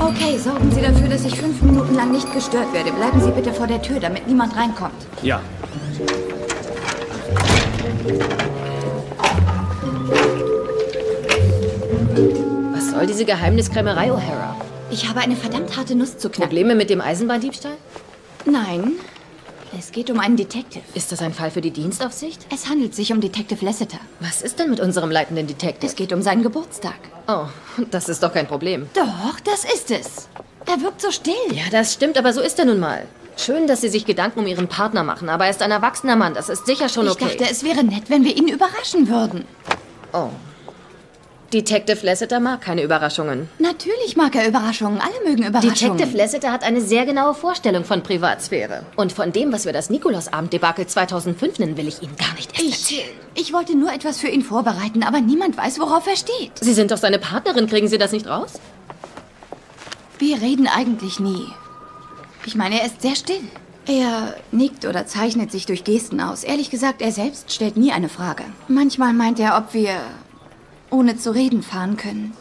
Okay, 0.00 0.36
sorgen 0.38 0.72
Sie 0.72 0.80
dafür, 0.80 1.08
dass 1.08 1.24
ich 1.24 1.38
fünf 1.38 1.62
Minuten 1.62 1.94
lang 1.94 2.10
nicht 2.10 2.32
gestört 2.32 2.72
werde. 2.72 2.90
Bleiben 2.90 3.20
Sie 3.20 3.30
bitte 3.30 3.52
vor 3.52 3.68
der 3.68 3.80
Tür, 3.80 4.00
damit 4.00 4.26
niemand 4.26 4.56
reinkommt. 4.56 5.06
Ja. 5.22 5.40
Soll 13.00 13.06
diese 13.06 13.24
Geheimniskrämerei, 13.24 14.12
O'Hara? 14.12 14.54
Ich 14.90 15.08
habe 15.08 15.20
eine 15.20 15.34
verdammt 15.34 15.74
harte 15.74 15.94
Nuss 15.94 16.18
zu 16.18 16.28
knacken. 16.28 16.50
Probleme 16.50 16.74
mit 16.74 16.90
dem 16.90 17.00
Eisenbahndiebstahl? 17.00 17.78
Nein, 18.44 18.92
es 19.78 19.90
geht 19.90 20.10
um 20.10 20.20
einen 20.20 20.36
Detective. 20.36 20.84
Ist 20.92 21.10
das 21.10 21.22
ein 21.22 21.32
Fall 21.32 21.50
für 21.50 21.62
die 21.62 21.70
Dienstaufsicht? 21.70 22.44
Es 22.52 22.68
handelt 22.68 22.94
sich 22.94 23.10
um 23.10 23.22
Detective 23.22 23.64
Lasseter. 23.64 23.96
Was 24.20 24.42
ist 24.42 24.58
denn 24.58 24.68
mit 24.68 24.80
unserem 24.80 25.10
leitenden 25.10 25.46
Detective? 25.46 25.86
Es 25.86 25.96
geht 25.96 26.12
um 26.12 26.20
seinen 26.20 26.42
Geburtstag. 26.42 26.98
Oh, 27.26 27.46
das 27.90 28.10
ist 28.10 28.22
doch 28.22 28.34
kein 28.34 28.46
Problem. 28.46 28.86
Doch, 28.92 29.40
das 29.44 29.64
ist 29.64 29.90
es. 29.90 30.28
Er 30.66 30.82
wirkt 30.82 31.00
so 31.00 31.10
still. 31.10 31.32
Ja, 31.52 31.70
das 31.70 31.94
stimmt, 31.94 32.18
aber 32.18 32.34
so 32.34 32.42
ist 32.42 32.58
er 32.58 32.66
nun 32.66 32.80
mal. 32.80 33.06
Schön, 33.38 33.66
dass 33.66 33.80
Sie 33.80 33.88
sich 33.88 34.04
Gedanken 34.04 34.40
um 34.40 34.46
Ihren 34.46 34.68
Partner 34.68 35.04
machen, 35.04 35.30
aber 35.30 35.46
er 35.46 35.52
ist 35.52 35.62
ein 35.62 35.70
erwachsener 35.70 36.16
Mann. 36.16 36.34
Das 36.34 36.50
ist 36.50 36.66
sicher 36.66 36.90
schon 36.90 37.06
Ich 37.06 37.12
okay. 37.12 37.38
dachte, 37.38 37.50
es 37.50 37.64
wäre 37.64 37.82
nett, 37.82 38.10
wenn 38.10 38.26
wir 38.26 38.36
ihn 38.36 38.48
überraschen 38.48 39.08
würden. 39.08 39.46
oh. 40.12 40.28
Detective 41.52 42.06
Lasseter 42.06 42.38
mag 42.38 42.60
keine 42.60 42.82
Überraschungen. 42.82 43.48
Natürlich 43.58 44.16
mag 44.16 44.36
er 44.36 44.46
Überraschungen. 44.46 45.00
Alle 45.00 45.28
mögen 45.28 45.44
Überraschungen. 45.44 45.96
Detective 45.96 46.16
Lasseter 46.16 46.52
hat 46.52 46.62
eine 46.62 46.80
sehr 46.80 47.04
genaue 47.06 47.34
Vorstellung 47.34 47.84
von 47.84 48.04
Privatsphäre. 48.04 48.84
Und 48.94 49.12
von 49.12 49.32
dem, 49.32 49.52
was 49.52 49.64
wir 49.64 49.72
das 49.72 49.90
Nikolausabend-Debakel 49.90 50.86
2005 50.86 51.58
nennen, 51.58 51.76
will 51.76 51.88
ich 51.88 52.02
Ihnen 52.02 52.16
gar 52.16 52.32
nicht 52.34 52.52
erst 52.52 52.62
ich, 52.62 52.98
erzählen. 52.98 53.16
ich 53.34 53.52
wollte 53.52 53.76
nur 53.76 53.92
etwas 53.92 54.20
für 54.20 54.28
ihn 54.28 54.42
vorbereiten, 54.42 55.02
aber 55.02 55.20
niemand 55.20 55.56
weiß, 55.56 55.80
worauf 55.80 56.06
er 56.06 56.16
steht. 56.16 56.52
Sie 56.60 56.72
sind 56.72 56.92
doch 56.92 56.98
seine 56.98 57.18
Partnerin, 57.18 57.66
kriegen 57.66 57.88
Sie 57.88 57.98
das 57.98 58.12
nicht 58.12 58.28
raus? 58.28 58.52
Wir 60.18 60.40
reden 60.40 60.68
eigentlich 60.68 61.18
nie. 61.18 61.46
Ich 62.46 62.54
meine, 62.54 62.80
er 62.80 62.86
ist 62.86 63.02
sehr 63.02 63.16
still. 63.16 63.40
Er 63.88 64.36
nickt 64.52 64.84
oder 64.84 65.06
zeichnet 65.06 65.50
sich 65.50 65.66
durch 65.66 65.82
Gesten 65.82 66.20
aus. 66.20 66.44
Ehrlich 66.44 66.70
gesagt, 66.70 67.02
er 67.02 67.10
selbst 67.10 67.52
stellt 67.52 67.76
nie 67.76 67.90
eine 67.90 68.08
Frage. 68.08 68.44
Manchmal 68.68 69.12
meint 69.14 69.40
er, 69.40 69.56
ob 69.56 69.74
wir 69.74 69.96
ohne 70.90 71.16
zu 71.16 71.34
reden 71.34 71.62
fahren 71.62 71.96
können. 71.96 72.32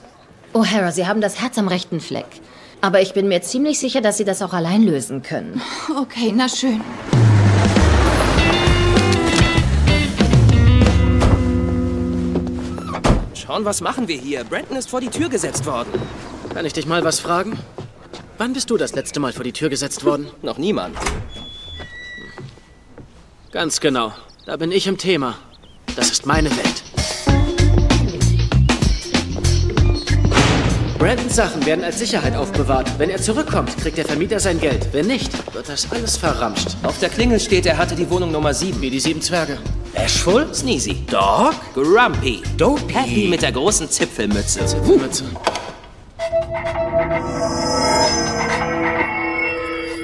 O'Hara, 0.54 0.92
Sie 0.92 1.08
haben 1.08 1.22
das 1.22 1.40
Herz 1.42 1.58
am 1.58 1.68
rechten 1.68 2.00
Fleck. 2.00 2.26
Aber 2.82 3.02
ich 3.02 3.14
bin 3.14 3.28
mir 3.28 3.42
ziemlich 3.42 3.80
sicher, 3.80 4.02
dass 4.02 4.18
Sie 4.18 4.26
das 4.26 4.42
auch 4.42 4.54
allein 4.54 4.84
lösen 4.84 5.22
können. 5.22 5.62
Okay, 6.02 6.34
na 6.36 6.48
schön. 6.48 6.82
Sean, 13.34 13.66
was 13.66 13.82
machen 13.82 14.08
wir 14.08 14.18
hier? 14.18 14.44
Brandon 14.44 14.78
ist 14.78 14.90
vor 14.90 15.02
die 15.02 15.10
Tür 15.10 15.28
gesetzt 15.28 15.66
worden. 15.66 15.90
Kann 16.54 16.66
ich 16.66 16.74
dich 16.74 16.86
mal 16.86 17.04
was 17.04 17.20
fragen? 17.20 17.58
Wann 18.38 18.54
bist 18.54 18.70
du 18.70 18.78
das 18.78 18.94
letzte 18.96 19.20
Mal 19.20 19.34
vor 19.34 19.44
die 19.44 19.52
Tür 19.52 19.70
gesetzt 19.70 20.06
worden? 20.06 20.28
Noch 20.42 20.58
niemand. 20.58 20.96
Ganz 23.52 23.80
genau. 23.80 24.14
Da 24.46 24.56
bin 24.56 24.72
ich 24.72 24.88
im 24.88 24.98
Thema. 24.98 25.36
Das 25.96 26.12
ist 26.12 26.26
meine 26.26 26.50
Welt. 26.52 26.99
Brandons 31.00 31.38
Sachen 31.38 31.66
werden 31.66 31.86
als 31.86 31.98
Sicherheit 31.98 32.36
aufbewahrt. 32.36 33.00
Wenn 33.00 33.10
er 33.10 33.22
zurückkommt, 33.22 33.78
kriegt 33.78 33.98
der 33.98 34.04
Vermieter 34.04 34.38
sein 34.38 34.60
Geld. 34.60 34.90
Wenn 34.92 35.08
nicht, 35.08 35.32
wird 35.54 35.70
das 35.70 35.90
alles 35.92 36.18
verramscht. 36.18 36.76
Auf 36.84 37.00
der 37.00 37.08
Klingel 37.08 37.40
steht, 37.40 37.66
er 37.66 37.78
hatte 37.78 37.96
die 37.96 38.10
Wohnung 38.10 38.34
Nummer 38.34 38.54
7. 38.54 38.82
Wie 38.82 38.90
die 38.90 39.00
sieben 39.00 39.22
Zwerge. 39.22 39.58
Ashful? 39.94 40.54
Sneezy. 40.54 41.06
Dog? 41.10 41.56
Grumpy. 41.74 42.44
Dopey. 42.58 42.94
Happy 42.94 43.28
mit 43.30 43.42
der 43.42 43.54
großen 43.54 43.90
Zipfelmütze. 43.90 44.66
Zipfelmütze. 44.66 45.24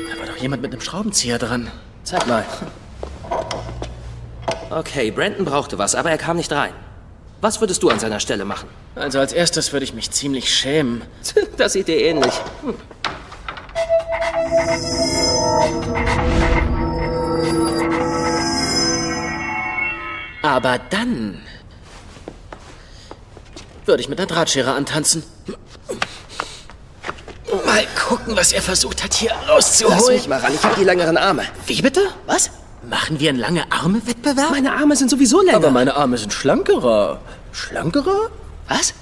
Da 0.09 0.17
war 0.17 0.27
doch 0.27 0.37
jemand 0.37 0.61
mit 0.61 0.71
einem 0.71 0.81
Schraubenzieher 0.81 1.39
dran. 1.39 1.69
Zeig 2.05 2.25
mal. 2.25 2.45
Okay, 4.69 5.11
Brandon 5.11 5.43
brauchte 5.43 5.77
was, 5.77 5.93
aber 5.93 6.09
er 6.09 6.17
kam 6.17 6.37
nicht 6.37 6.53
rein. 6.53 6.71
Was 7.45 7.61
würdest 7.61 7.83
du 7.83 7.89
an 7.91 7.99
seiner 7.99 8.19
Stelle 8.19 8.43
machen? 8.43 8.67
Also 8.95 9.19
als 9.19 9.31
erstes 9.31 9.71
würde 9.71 9.83
ich 9.83 9.93
mich 9.93 10.09
ziemlich 10.09 10.51
schämen. 10.51 11.03
Das 11.57 11.73
sieht 11.73 11.87
dir 11.87 11.99
ähnlich. 11.99 12.33
Hm. 12.63 12.73
Aber 20.41 20.79
dann 20.89 21.43
würde 23.85 24.01
ich 24.01 24.09
mit 24.09 24.19
einer 24.19 24.25
Drahtschere 24.25 24.73
antanzen. 24.73 25.21
Mal 27.63 27.85
gucken, 27.95 28.35
was 28.35 28.53
er 28.53 28.63
versucht 28.63 29.03
hat, 29.03 29.13
hier 29.13 29.33
rauszuholen. 29.47 29.99
Lass 29.99 30.09
mich 30.09 30.27
mal 30.27 30.39
ran, 30.39 30.55
ich 30.55 30.63
habe 30.63 30.73
die 30.79 30.83
längeren 30.83 31.17
Arme. 31.17 31.43
Wie 31.67 31.79
bitte? 31.79 32.01
Was? 32.25 32.49
Machen 32.89 33.19
wir 33.19 33.29
einen 33.29 33.39
lange 33.39 33.71
Arme-Wettbewerb? 33.71 34.51
Meine 34.51 34.73
Arme 34.73 34.95
sind 34.95 35.09
sowieso 35.09 35.41
länger. 35.41 35.57
Aber 35.57 35.71
meine 35.71 35.95
Arme 35.95 36.17
sind 36.17 36.33
schlankerer. 36.33 37.19
Schlankerer? 37.55 38.29
Was? 38.67 38.93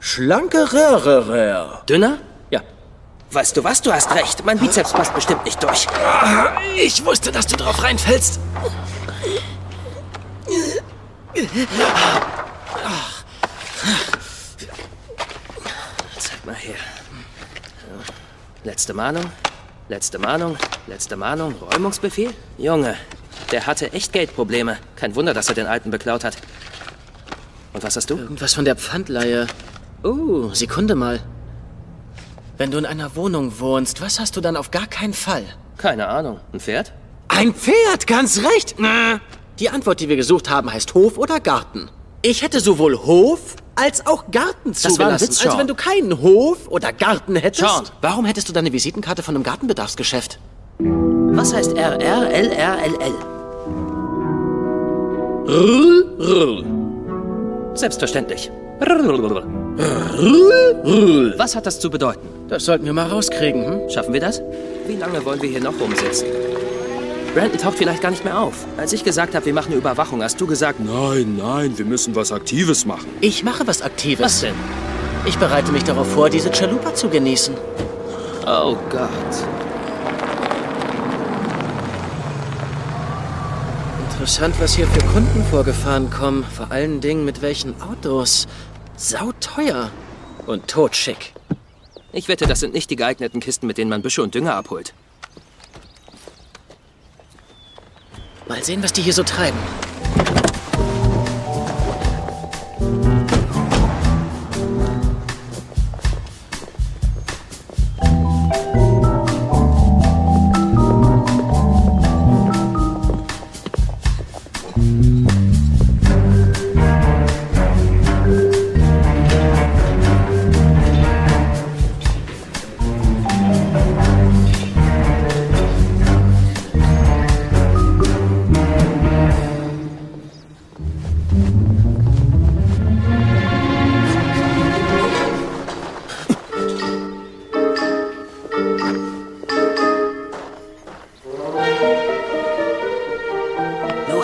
Schlankerer. 0.00 1.82
Dünner? 1.86 2.16
Ja. 2.50 2.62
Weißt 3.30 3.54
du 3.58 3.62
was? 3.62 3.82
Du 3.82 3.92
hast 3.92 4.14
recht. 4.14 4.42
Mein 4.42 4.58
Bizeps 4.58 4.94
passt 4.94 5.14
bestimmt 5.14 5.44
nicht 5.44 5.62
durch. 5.62 5.86
Ich 6.76 7.04
wusste, 7.04 7.30
dass 7.30 7.46
du 7.46 7.56
drauf 7.56 7.82
reinfällst. 7.82 8.40
Zeig 16.18 16.46
mal 16.46 16.54
her. 16.54 16.76
Letzte 18.64 18.94
Mahnung, 18.94 19.30
letzte 19.88 20.18
Mahnung, 20.18 20.56
letzte 20.86 21.16
Mahnung, 21.16 21.54
Räumungsbefehl? 21.54 22.32
Junge, 22.56 22.96
der 23.52 23.66
hatte 23.66 23.92
echt 23.92 24.14
Geldprobleme. 24.14 24.78
Kein 24.96 25.14
Wunder, 25.16 25.34
dass 25.34 25.50
er 25.50 25.54
den 25.54 25.66
Alten 25.66 25.90
beklaut 25.90 26.24
hat. 26.24 26.36
Und 27.72 27.82
was 27.82 27.96
hast 27.96 28.10
du? 28.10 28.16
Irgendwas 28.16 28.54
von 28.54 28.64
der 28.64 28.76
Pfandleihe. 28.76 29.46
Uh, 30.04 30.52
Sekunde 30.54 30.94
mal. 30.94 31.20
Wenn 32.58 32.70
du 32.70 32.78
in 32.78 32.86
einer 32.86 33.14
Wohnung 33.16 33.58
wohnst, 33.60 34.00
was 34.00 34.18
hast 34.20 34.36
du 34.36 34.40
dann 34.40 34.56
auf 34.56 34.70
gar 34.70 34.86
keinen 34.86 35.14
Fall? 35.14 35.44
Keine 35.78 36.08
Ahnung. 36.08 36.40
Ein 36.52 36.60
Pferd? 36.60 36.92
Ein 37.28 37.54
Pferd, 37.54 38.06
ganz 38.06 38.38
recht. 38.42 38.74
Na, 38.78 39.20
Die 39.58 39.70
Antwort, 39.70 40.00
die 40.00 40.08
wir 40.08 40.16
gesucht 40.16 40.50
haben, 40.50 40.72
heißt 40.72 40.94
Hof 40.94 41.16
oder 41.16 41.38
Garten. 41.40 41.90
Ich 42.22 42.42
hätte 42.42 42.60
sowohl 42.60 42.96
Hof 42.98 43.56
als 43.76 44.06
auch 44.06 44.30
Garten 44.30 44.72
Das 44.72 44.82
zugelassen. 44.82 45.28
Witz, 45.28 45.38
also 45.38 45.50
Sean. 45.50 45.58
wenn 45.60 45.66
du 45.68 45.74
keinen 45.74 46.20
Hof 46.20 46.68
oder 46.68 46.92
Garten 46.92 47.36
hättest. 47.36 47.66
Sean. 47.66 47.84
Warum 48.02 48.24
hättest 48.26 48.48
du 48.48 48.52
deine 48.52 48.72
Visitenkarte 48.72 49.22
von 49.22 49.34
einem 49.34 49.44
Gartenbedarfsgeschäft? 49.44 50.38
Was 50.78 51.54
heißt 51.54 51.74
RRLRLL? 51.76 53.14
Selbstverständlich. 57.74 58.50
Was 61.36 61.54
hat 61.56 61.66
das 61.66 61.80
zu 61.80 61.90
bedeuten? 61.90 62.26
Das 62.48 62.64
sollten 62.64 62.84
wir 62.84 62.92
mal 62.92 63.06
rauskriegen, 63.06 63.64
hm? 63.64 63.90
Schaffen 63.90 64.12
wir 64.12 64.20
das? 64.20 64.42
Wie 64.86 64.96
lange 64.96 65.24
wollen 65.24 65.40
wir 65.40 65.48
hier 65.48 65.60
noch 65.60 65.78
rumsitzen? 65.80 66.26
Brandon 67.34 67.58
taucht 67.60 67.78
vielleicht 67.78 68.02
gar 68.02 68.10
nicht 68.10 68.24
mehr 68.24 68.38
auf. 68.40 68.66
Als 68.76 68.92
ich 68.92 69.04
gesagt 69.04 69.34
habe, 69.36 69.46
wir 69.46 69.54
machen 69.54 69.68
eine 69.68 69.76
Überwachung, 69.76 70.22
hast 70.22 70.40
du 70.40 70.46
gesagt, 70.46 70.80
Nein, 70.80 71.36
nein, 71.38 71.78
wir 71.78 71.84
müssen 71.84 72.16
was 72.16 72.32
Aktives 72.32 72.84
machen. 72.86 73.06
Ich 73.20 73.44
mache 73.44 73.66
was 73.66 73.82
Aktives. 73.82 74.24
was 74.24 74.40
denn? 74.40 74.54
Ich 75.26 75.38
bereite 75.38 75.70
mich 75.70 75.84
darauf 75.84 76.10
vor, 76.10 76.28
diese 76.30 76.50
Chalupa 76.50 76.92
zu 76.94 77.08
genießen. 77.08 77.54
Oh 78.46 78.74
Gott. 78.90 79.10
Interessant, 84.20 84.60
was 84.60 84.74
hier 84.74 84.86
für 84.86 85.00
Kunden 85.14 85.42
vorgefahren 85.44 86.10
kommen. 86.10 86.44
Vor 86.44 86.70
allen 86.70 87.00
Dingen 87.00 87.24
mit 87.24 87.40
welchen 87.40 87.80
Autos. 87.80 88.48
Sauteuer. 88.94 89.90
Und 90.46 90.68
totschick. 90.68 91.32
Ich 92.12 92.28
wette, 92.28 92.46
das 92.46 92.60
sind 92.60 92.74
nicht 92.74 92.90
die 92.90 92.96
geeigneten 92.96 93.40
Kisten, 93.40 93.66
mit 93.66 93.78
denen 93.78 93.88
man 93.88 94.02
Büsche 94.02 94.22
und 94.22 94.34
Dünger 94.34 94.56
abholt. 94.56 94.92
Mal 98.46 98.62
sehen, 98.62 98.82
was 98.82 98.92
die 98.92 99.00
hier 99.00 99.14
so 99.14 99.22
treiben. 99.22 99.58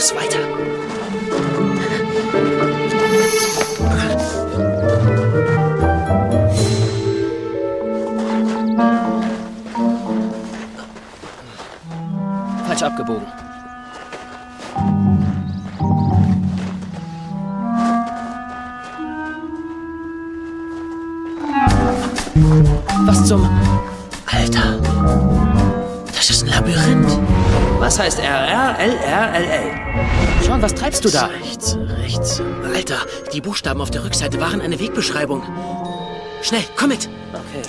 Los, 0.06 0.14
weiter. 0.14 0.65
Treibst 30.96 31.04
du 31.14 31.18
da? 31.18 31.26
Rechts, 31.26 31.76
rechts. 32.02 32.42
Alter, 32.74 32.96
die 33.30 33.42
Buchstaben 33.42 33.82
auf 33.82 33.90
der 33.90 34.02
Rückseite 34.02 34.40
waren 34.40 34.62
eine 34.62 34.80
Wegbeschreibung. 34.80 35.42
Schnell, 36.40 36.62
komm 36.74 36.88
mit. 36.88 37.06
Okay. 37.34 37.62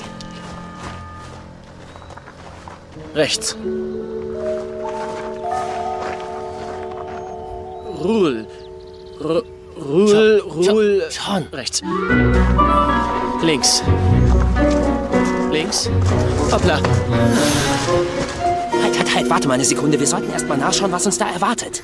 Rechts. 3.15 3.57
Ruhl. 8.01 8.47
Ru- 9.19 9.43
Ruhl, 9.77 10.43
Ruhl. 10.45 11.03
Rechts. 11.51 11.81
Links. 13.41 13.83
Links. 15.51 15.89
Hoppla. 16.49 16.75
Halt, 18.81 18.97
halt, 18.97 19.15
halt, 19.15 19.29
warte 19.29 19.47
mal 19.49 19.55
eine 19.55 19.65
Sekunde. 19.65 19.99
Wir 19.99 20.07
sollten 20.07 20.31
erst 20.31 20.47
mal 20.47 20.57
nachschauen, 20.57 20.91
was 20.93 21.05
uns 21.05 21.17
da 21.17 21.27
erwartet. 21.29 21.83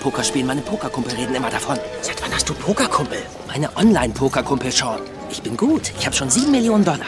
Untergrund-Pokerspielen. 0.00 0.46
Meine 0.46 0.62
Pokerkumpel 0.62 1.14
reden 1.14 1.34
immer 1.34 1.50
davon. 1.50 1.78
Seit 2.00 2.22
wann 2.22 2.32
hast 2.34 2.48
du 2.48 2.54
Pokerkumpel? 2.54 3.18
Meine 3.46 3.74
Online-Pokerkumpel, 3.76 4.72
Sean. 4.72 5.00
Ich 5.30 5.42
bin 5.42 5.56
gut. 5.56 5.92
Ich 5.98 6.06
habe 6.06 6.16
schon 6.16 6.30
sieben 6.30 6.50
Millionen 6.50 6.84
Dollar. 6.84 7.06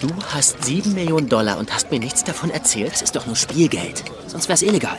Du 0.00 0.08
hast 0.32 0.62
sieben 0.64 0.94
Millionen 0.94 1.28
Dollar 1.28 1.58
und 1.58 1.72
hast 1.72 1.90
mir 1.90 1.98
nichts 1.98 2.24
davon 2.24 2.50
erzählt? 2.50 2.92
Das 2.92 3.02
ist 3.02 3.16
doch 3.16 3.26
nur 3.26 3.36
Spielgeld. 3.36 4.04
Sonst 4.26 4.48
wär's 4.48 4.62
illegal. 4.62 4.98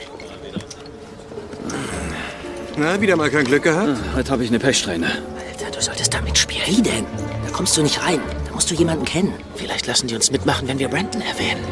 Na, 2.77 3.00
wieder 3.00 3.15
mal 3.15 3.30
kein 3.30 3.46
Glück 3.46 3.63
gehabt? 3.63 3.98
Heute 4.15 4.32
habe 4.32 4.44
ich 4.44 4.50
eine 4.50 4.60
Pechsträhne. 4.60 5.08
Alter, 5.08 5.72
du 5.72 5.82
solltest 5.82 6.13
damit 6.13 6.38
spielen. 6.38 6.63
Wie 6.65 6.82
denn? 6.82 7.06
Da 7.46 7.51
kommst 7.51 7.77
du 7.77 7.84
nicht 7.84 8.01
rein. 8.04 8.20
Da 8.48 8.54
musst 8.54 8.70
du 8.72 8.75
jemanden 8.75 9.06
kennen. 9.06 9.34
Vielleicht 9.56 9.88
lassen 9.88 10.08
die 10.08 10.15
uns 10.15 10.32
mitmachen, 10.32 10.68
wenn 10.68 10.80
wir 10.80 10.89
Brandon 10.89 11.22
erwähnen. 11.22 11.63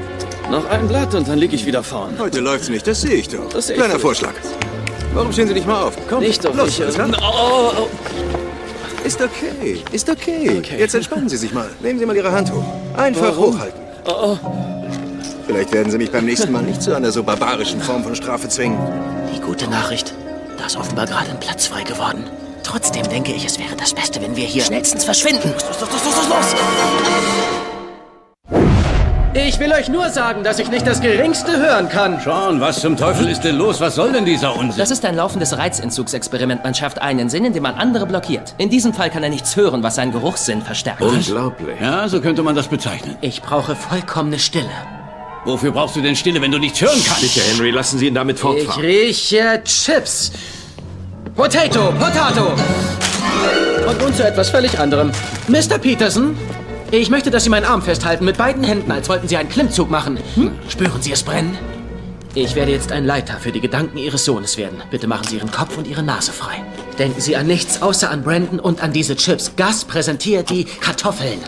Noch 0.54 0.70
ein 0.70 0.88
Blatt 0.88 1.16
und 1.16 1.28
dann 1.28 1.40
liege 1.40 1.56
ich 1.56 1.66
wieder 1.66 1.82
vorn. 1.82 2.14
Heute 2.20 2.40
läuft's 2.40 2.70
nicht, 2.70 2.86
das 2.86 3.02
sehe 3.02 3.16
ich 3.16 3.28
doch. 3.28 3.50
Das 3.50 3.66
sehe 3.66 3.76
ich 3.76 3.80
Kleiner 3.82 3.96
doch. 3.96 4.02
Vorschlag. 4.02 4.34
Warum 5.16 5.34
stehen 5.34 5.48
Sie 5.48 5.56
nicht 5.56 5.66
mal 5.66 5.82
auf? 5.82 5.94
Komm, 6.08 6.20
Nicht 6.20 6.46
doch, 6.46 6.54
los, 6.54 6.68
ich, 6.70 6.80
äh, 6.80 6.84
alles 6.84 6.94
klar? 6.96 7.10
oh, 7.24 7.72
oh, 7.76 7.88
Ist 9.04 9.20
okay, 9.20 9.82
ist 9.92 10.08
okay. 10.12 10.60
Okay. 10.60 10.76
Jetzt 10.78 10.94
entspannen 10.94 11.28
Sie 11.28 11.38
sich 11.38 11.54
mal. 11.54 11.68
Nehmen 11.82 11.98
Sie 11.98 12.06
mal 12.06 12.16
Ihre 12.16 12.32
Hand 12.32 12.52
hoch. 12.52 12.64
Einfach 12.96 13.36
hochhalten. 13.36 13.82
oh. 14.06 14.38
Vielleicht 15.48 15.72
werden 15.72 15.92
Sie 15.92 15.98
mich 15.98 16.12
beim 16.12 16.26
nächsten 16.26 16.52
Mal 16.52 16.62
nicht 16.62 16.84
zu 16.84 16.96
einer 16.96 17.12
so 17.12 17.24
barbarischen 17.24 17.82
Form 17.82 18.04
von 18.04 18.14
Strafe 18.16 18.48
zwingen. 18.48 18.78
Die 19.36 19.42
gute 19.42 19.68
Nachricht. 19.68 20.14
Da 20.60 20.68
ist 20.68 20.78
offenbar 20.78 21.08
gerade 21.08 21.32
ein 21.32 21.40
Platz 21.40 21.66
frei 21.66 21.82
geworden. 21.82 22.26
Trotzdem 22.62 23.10
denke 23.10 23.32
ich, 23.32 23.44
es 23.44 23.58
wäre 23.58 23.76
das 23.76 23.96
Beste, 23.96 24.22
wenn 24.22 24.36
wir 24.36 24.46
hier... 24.46 24.64
Schnellstens 24.64 25.04
verschwinden. 25.04 25.52
Los, 25.52 25.80
los, 25.82 25.92
los, 25.92 26.06
los, 26.06 26.16
los, 26.16 26.30
los! 26.30 27.33
Ich 29.36 29.60
will 29.60 29.72
euch 29.74 29.90
nur 29.90 30.10
sagen, 30.10 30.44
dass 30.44 30.60
ich 30.60 30.70
nicht 30.70 30.86
das 30.86 31.02
Geringste 31.02 31.58
hören 31.58 31.90
kann. 31.90 32.20
Sean, 32.22 32.62
was 32.62 32.82
zum 32.82 32.96
Teufel 32.96 33.28
ist 33.30 33.42
denn 33.44 33.58
los? 33.58 33.82
Was 33.82 33.96
soll 33.96 34.12
denn 34.12 34.26
dieser 34.26 34.56
Unsinn? 34.56 34.78
Das 34.78 34.92
ist 34.92 35.04
ein 35.06 35.16
laufendes 35.16 35.58
Reizentzugsexperiment. 35.58 36.64
Man 36.64 36.76
schafft 36.76 37.02
einen 37.02 37.30
Sinn, 37.30 37.44
indem 37.46 37.64
man 37.64 37.74
andere 37.74 38.06
blockiert. 38.06 38.54
In 38.60 38.70
diesem 38.70 38.94
Fall 38.94 39.10
kann 39.10 39.24
er 39.24 39.30
nichts 39.30 39.56
hören, 39.56 39.82
was 39.82 39.96
seinen 39.96 40.12
Geruchssinn 40.12 40.62
verstärkt. 40.62 41.02
Unglaublich. 41.02 41.80
Ja, 41.82 42.08
so 42.08 42.22
könnte 42.22 42.44
man 42.44 42.56
das 42.56 42.68
bezeichnen. 42.68 43.16
Ich 43.22 43.42
brauche 43.42 43.76
vollkommene 43.76 44.38
Stille. 44.38 44.70
Wofür 45.46 45.72
brauchst 45.72 45.96
du 45.96 46.02
denn 46.02 46.16
Stille, 46.16 46.40
wenn 46.40 46.52
du 46.52 46.60
nichts 46.60 46.80
hören 46.80 47.02
kannst? 47.06 47.22
Bitte, 47.22 47.42
Henry, 47.46 47.72
lassen 47.72 47.98
Sie 47.98 48.08
ihn 48.08 48.14
damit 48.16 48.36
Ich 48.36 48.42
fortfahren. 48.42 48.82
rieche 48.82 49.62
Chips. 49.66 50.32
Potato, 51.36 51.92
Potato. 52.00 52.52
Und 53.90 54.00
nun 54.00 54.14
zu 54.14 54.24
etwas 54.26 54.50
völlig 54.52 54.78
anderem. 54.80 55.12
Mr. 55.48 55.80
Peterson, 55.80 56.38
ich 57.02 57.10
möchte, 57.10 57.32
dass 57.32 57.44
Sie 57.44 57.50
meinen 57.50 57.66
Arm 57.66 57.82
festhalten 57.82 58.26
mit 58.26 58.38
beiden 58.38 58.64
Händen, 58.64 58.92
als 58.92 59.10
wollten 59.10 59.28
Sie 59.28 59.38
einen 59.38 59.50
Klimmzug 59.50 59.90
machen. 59.90 60.20
Hm? 60.36 60.52
Spüren 60.70 61.02
Sie 61.02 61.12
es 61.12 61.24
brennen? 61.24 61.58
Ich 62.36 62.56
werde 62.56 62.72
jetzt 62.72 62.92
ein 62.92 63.06
Leiter 63.06 63.40
für 63.40 63.52
die 63.52 63.62
Gedanken 63.62 63.98
Ihres 63.98 64.26
Sohnes 64.26 64.58
werden. 64.58 64.82
Bitte 64.92 65.08
machen 65.08 65.28
Sie 65.28 65.38
Ihren 65.38 65.52
Kopf 65.52 65.78
und 65.78 65.88
Ihre 65.88 66.04
Nase 66.04 66.32
frei. 66.32 66.64
Denken 67.00 67.20
Sie 67.20 67.36
an 67.36 67.48
nichts 67.48 67.82
außer 67.82 68.10
an 68.10 68.24
Brandon 68.24 68.60
und 68.60 68.82
an 68.82 68.94
diese 68.94 69.16
Chips. 69.16 69.56
Gas 69.56 69.86
präsentiert 69.86 70.50
die 70.50 70.66
Kartoffeln. 70.66 71.40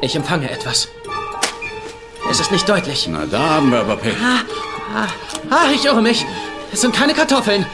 Ich 0.00 0.16
empfange 0.16 0.50
etwas. 0.50 0.88
Es 2.30 2.40
ist 2.40 2.52
nicht 2.52 2.68
deutlich. 2.68 3.08
Na, 3.10 3.26
da 3.26 3.50
haben 3.50 3.70
wir 3.70 3.80
aber 3.80 3.96
Pech. 3.96 4.14
Ah, 4.94 5.06
ah, 5.50 5.70
ich 5.74 5.84
irre 5.84 6.02
mich. 6.02 6.24
Es 6.72 6.80
sind 6.80 6.94
keine 6.94 7.14
Kartoffeln. 7.14 7.66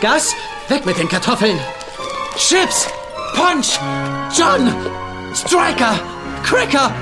Gas, 0.00 0.34
weg 0.68 0.86
mit 0.86 0.98
den 0.98 1.08
Kartoffeln. 1.08 1.58
Chips, 2.36 2.88
Punch, 3.34 3.78
John, 4.36 4.74
Striker, 5.34 5.98
Cracker, 6.42 6.92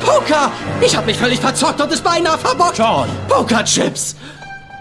Poker. 0.00 0.50
Ich 0.80 0.96
habe 0.96 1.06
mich 1.06 1.18
völlig 1.18 1.40
verzockt 1.40 1.80
und 1.80 1.92
es 1.92 2.00
beinahe 2.00 2.38
verbockt. 2.38 2.78
John. 2.78 3.08
Pokerchips. 3.28 4.16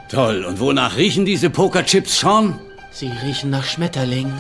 Toll. 0.09 0.45
Und 0.45 0.59
wonach 0.59 0.95
riechen 0.97 1.25
diese 1.25 1.50
Pokerchips, 1.50 2.19
Sean? 2.19 2.59
Sie 2.91 3.12
riechen 3.24 3.50
nach 3.50 3.63
Schmetterling. 3.63 4.31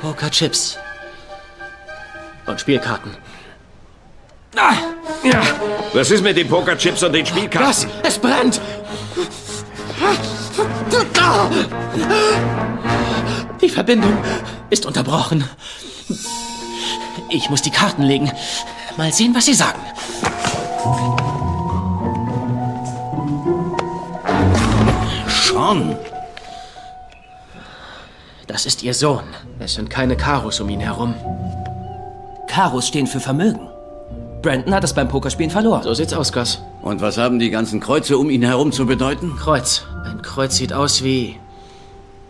Pokerchips. 0.00 0.78
Und 2.46 2.60
Spielkarten. 2.60 3.16
Ah, 4.56 4.74
ja. 5.22 5.40
Was 5.92 6.10
ist 6.10 6.22
mit 6.22 6.36
den 6.36 6.48
Pokerchips 6.48 7.02
und 7.02 7.12
den 7.12 7.26
Spielkarten? 7.26 7.68
Was? 7.68 7.86
Es 8.02 8.18
brennt! 8.18 8.60
Die 13.70 13.74
Verbindung 13.76 14.18
ist 14.68 14.84
unterbrochen. 14.84 15.44
Ich 17.28 17.50
muss 17.50 17.62
die 17.62 17.70
Karten 17.70 18.02
legen. 18.02 18.28
Mal 18.96 19.12
sehen, 19.12 19.32
was 19.32 19.44
Sie 19.44 19.54
sagen. 19.54 19.78
Sean. 25.28 25.96
Das 28.48 28.66
ist 28.66 28.82
Ihr 28.82 28.92
Sohn. 28.92 29.22
Es 29.60 29.74
sind 29.74 29.88
keine 29.88 30.16
Karos 30.16 30.58
um 30.58 30.68
ihn 30.68 30.80
herum. 30.80 31.14
Karos 32.48 32.88
stehen 32.88 33.06
für 33.06 33.20
Vermögen. 33.20 33.68
Brandon 34.42 34.74
hat 34.74 34.82
es 34.82 34.94
beim 34.94 35.06
Pokerspielen 35.06 35.52
verloren. 35.52 35.84
So 35.84 35.94
sieht's 35.94 36.12
aus, 36.12 36.32
Gus. 36.32 36.60
Und 36.82 37.00
was 37.00 37.18
haben 37.18 37.38
die 37.38 37.50
ganzen 37.50 37.78
Kreuze 37.78 38.18
um 38.18 38.30
ihn 38.30 38.42
herum 38.42 38.72
zu 38.72 38.84
bedeuten? 38.86 39.36
Kreuz. 39.36 39.84
Ein 40.04 40.22
Kreuz 40.22 40.56
sieht 40.56 40.72
aus 40.72 41.04
wie. 41.04 41.38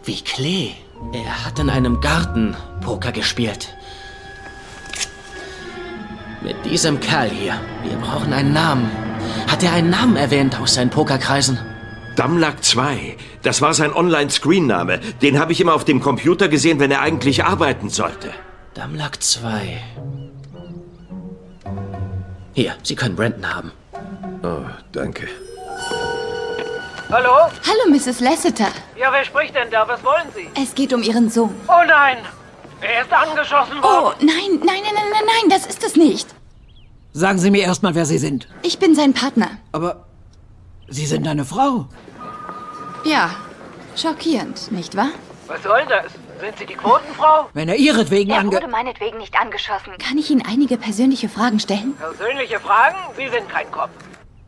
wie 0.05 0.21
Klee. 0.21 0.73
Er 1.13 1.45
hat 1.45 1.59
in 1.59 1.71
einem 1.71 2.01
Garten 2.01 2.57
Poker 2.81 3.13
gespielt. 3.13 3.75
Mit 6.43 6.65
diesem 6.65 7.01
Kerl 7.01 7.29
hier. 7.29 7.61
Wir 7.83 7.97
brauchen 7.97 8.33
einen 8.33 8.53
Namen. 8.53 8.91
Hat 9.49 9.63
er 9.63 9.73
einen 9.73 9.91
Namen 9.91 10.17
erwähnt 10.17 10.59
aus 10.61 10.75
seinen 10.75 10.91
Pokerkreisen? 10.91 11.59
Damlack 12.17 12.63
2. 12.65 13.17
Das 13.43 13.61
war 13.61 13.75
sein 13.75 13.93
Online-Screen-Name. 13.93 15.01
Den 15.23 15.39
habe 15.39 15.53
ich 15.53 15.61
immer 15.61 15.75
auf 15.75 15.85
dem 15.85 16.01
Computer 16.01 16.49
gesehen, 16.49 16.79
wenn 16.79 16.91
er 16.91 17.01
eigentlich 17.01 17.45
arbeiten 17.45 17.89
sollte. 17.89 18.33
Damlack 18.75 19.23
2. 19.23 19.83
Hier, 22.53 22.75
Sie 22.83 22.95
können 22.95 23.17
Brandon 23.17 23.55
haben. 23.55 23.73
Oh, 24.43 24.65
danke. 24.93 25.29
Hallo? 27.11 27.51
Hallo, 27.67 27.91
Mrs. 27.91 28.21
Lasseter. 28.21 28.69
Ja, 28.97 29.11
wer 29.13 29.25
spricht 29.25 29.55
denn 29.55 29.71
da? 29.71 29.87
Was 29.89 30.03
wollen 30.05 30.29
Sie? 30.35 30.49
Es 30.61 30.75
geht 30.75 30.93
um 30.93 31.03
Ihren 31.03 31.29
Sohn. 31.31 31.55
Oh 31.69 31.83
nein! 31.87 32.19
Er 32.81 33.03
ist 33.03 33.13
angeschossen 33.13 33.79
Oh, 33.83 34.05
worden. 34.05 34.17
nein, 34.27 34.59
nein, 34.65 34.81
nein, 34.85 34.95
nein, 34.95 35.05
nein, 35.13 35.25
nein, 35.27 35.51
das 35.51 35.67
ist 35.67 35.83
es 35.85 35.97
nicht. 35.97 36.29
Sagen 37.13 37.39
Sie 37.39 37.51
mir 37.51 37.63
erstmal, 37.65 37.95
wer 37.95 38.07
Sie 38.07 38.19
sind. 38.19 38.49
Ich 38.63 38.79
bin 38.79 38.95
sein 38.95 39.13
Partner. 39.13 39.51
Aber 39.73 40.07
Sie 40.89 41.05
sind 41.07 41.27
eine 41.27 41.45
Frau. 41.45 41.87
Ja, 43.05 43.31
schockierend, 43.97 44.71
nicht 44.73 44.97
wahr? 44.97 45.11
Was 45.49 45.63
soll 45.63 45.83
das? 45.89 46.13
Sind 46.41 46.57
Sie 46.59 46.65
die 46.67 46.75
Quotenfrau? 46.75 47.49
Wenn 47.53 47.69
er 47.69 47.77
ihretwegen 47.77 48.33
Er 48.33 48.41
ange... 48.41 48.53
wurde 48.53 48.69
meinetwegen 48.69 49.19
nicht 49.19 49.37
angeschossen. 49.39 49.93
Kann 49.99 50.17
ich 50.17 50.31
Ihnen 50.31 50.43
einige 50.47 50.79
persönliche 50.79 51.29
Fragen 51.29 51.59
stellen? 51.61 51.95
Persönliche 51.97 52.61
Fragen? 52.61 52.97
Sie 53.17 53.29
sind 53.29 53.49
kein 53.51 53.71
Kopf. 53.71 53.91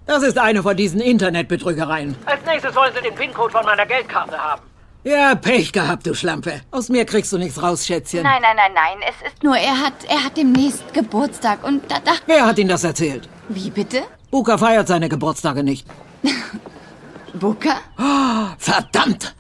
Das 0.06 0.22
ist 0.22 0.38
eine 0.38 0.62
von 0.62 0.76
diesen 0.76 1.00
Internetbetrügereien. 1.00 2.16
Als 2.26 2.44
nächstes 2.44 2.74
wollen 2.74 2.92
Sie 2.94 3.02
den 3.02 3.14
PIN-Code 3.14 3.52
von 3.52 3.64
meiner 3.64 3.86
Geldkarte 3.86 4.36
haben. 4.36 4.62
Ja, 5.04 5.34
Pech 5.34 5.72
gehabt, 5.72 6.06
du 6.06 6.14
Schlampe. 6.14 6.60
Aus 6.70 6.88
mir 6.88 7.04
kriegst 7.04 7.32
du 7.32 7.38
nichts 7.38 7.60
raus, 7.60 7.86
Schätzchen. 7.86 8.22
Nein, 8.22 8.40
nein, 8.40 8.56
nein, 8.56 8.72
nein. 8.74 8.98
Es 9.08 9.32
ist 9.32 9.42
nur, 9.42 9.56
er 9.56 9.78
hat, 9.80 10.04
er 10.08 10.24
hat 10.24 10.36
demnächst 10.36 10.94
Geburtstag 10.94 11.64
und 11.64 11.90
da 11.90 11.98
dachte 11.98 12.22
Wer 12.26 12.46
hat 12.46 12.58
Ihnen 12.58 12.68
das 12.68 12.84
erzählt? 12.84 13.28
Wie 13.48 13.70
bitte? 13.70 14.02
Booker 14.30 14.58
feiert 14.58 14.86
seine 14.86 15.08
Geburtstage 15.08 15.64
nicht. 15.64 15.86
Booker? 17.34 17.76
Oh, 17.98 18.54
verdammt! 18.58 19.34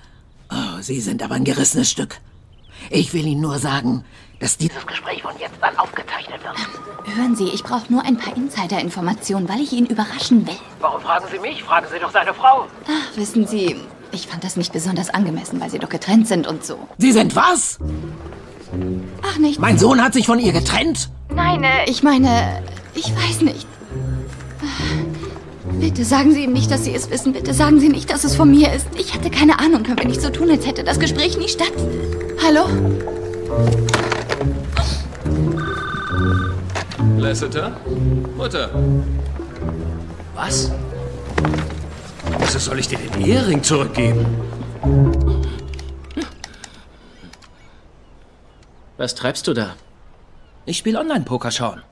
Oh, 0.50 0.80
Sie 0.80 1.00
sind 1.00 1.22
aber 1.22 1.36
ein 1.36 1.44
gerissenes 1.44 1.90
Stück. 1.90 2.18
Ich 2.90 3.14
will 3.14 3.26
Ihnen 3.26 3.40
nur 3.40 3.58
sagen, 3.58 4.04
dass 4.42 4.56
dieses 4.56 4.84
Gespräch 4.86 5.22
von 5.22 5.32
jetzt 5.38 5.62
an 5.62 5.78
aufgezeichnet 5.78 6.40
wird. 6.42 7.16
Hören 7.16 7.36
Sie, 7.36 7.48
ich 7.48 7.62
brauche 7.62 7.90
nur 7.92 8.04
ein 8.04 8.16
paar 8.16 8.36
Insider-Informationen, 8.36 9.48
weil 9.48 9.60
ich 9.60 9.72
ihn 9.72 9.86
überraschen 9.86 10.46
will. 10.46 10.56
Warum 10.80 11.00
fragen 11.00 11.26
Sie 11.30 11.38
mich? 11.38 11.62
Fragen 11.62 11.86
Sie 11.92 12.00
doch 12.00 12.10
seine 12.10 12.34
Frau. 12.34 12.66
Ach, 12.86 13.16
wissen 13.16 13.46
Sie, 13.46 13.76
ich 14.10 14.26
fand 14.26 14.42
das 14.42 14.56
nicht 14.56 14.72
besonders 14.72 15.10
angemessen, 15.10 15.60
weil 15.60 15.70
Sie 15.70 15.78
doch 15.78 15.88
getrennt 15.88 16.26
sind 16.26 16.48
und 16.48 16.64
so. 16.64 16.76
Sie 16.98 17.12
sind 17.12 17.36
was? 17.36 17.78
Ach, 19.22 19.38
nicht. 19.38 19.60
Mein 19.60 19.78
Sohn 19.78 20.02
hat 20.02 20.12
sich 20.12 20.26
von 20.26 20.40
ihr 20.40 20.52
getrennt? 20.52 21.08
Nein, 21.32 21.62
äh, 21.62 21.88
ich 21.88 22.02
meine, 22.02 22.64
ich 22.94 23.14
weiß 23.14 23.42
nicht. 23.42 23.66
Bitte 25.78 26.04
sagen 26.04 26.32
Sie 26.32 26.44
ihm 26.44 26.52
nicht, 26.52 26.70
dass 26.70 26.84
Sie 26.84 26.94
es 26.94 27.10
wissen. 27.10 27.32
Bitte 27.32 27.54
sagen 27.54 27.78
Sie 27.78 27.88
nicht, 27.88 28.10
dass 28.10 28.24
es 28.24 28.34
von 28.34 28.50
mir 28.50 28.72
ist. 28.72 28.88
Ich 28.98 29.14
hatte 29.14 29.30
keine 29.30 29.60
Ahnung. 29.60 29.84
Können 29.84 29.98
wir 29.98 30.08
nicht 30.08 30.20
so 30.20 30.30
tun, 30.30 30.50
als 30.50 30.66
hätte 30.66 30.82
das 30.82 30.98
Gespräch 30.98 31.38
nie 31.38 31.48
statt. 31.48 31.72
Hallo? 32.44 32.66
Lasseter? 37.22 37.70
Mutter. 38.36 38.68
Was? 40.34 40.72
Wieso 42.38 42.58
soll 42.58 42.80
ich 42.80 42.88
dir 42.88 42.98
den 42.98 43.24
Ehering 43.24 43.62
zurückgeben? 43.62 44.26
Was 48.96 49.14
treibst 49.14 49.46
du 49.46 49.54
da? 49.54 49.76
Ich 50.66 50.78
spiele 50.78 50.98
Online-Poker, 50.98 51.52
Sean. 51.52 51.82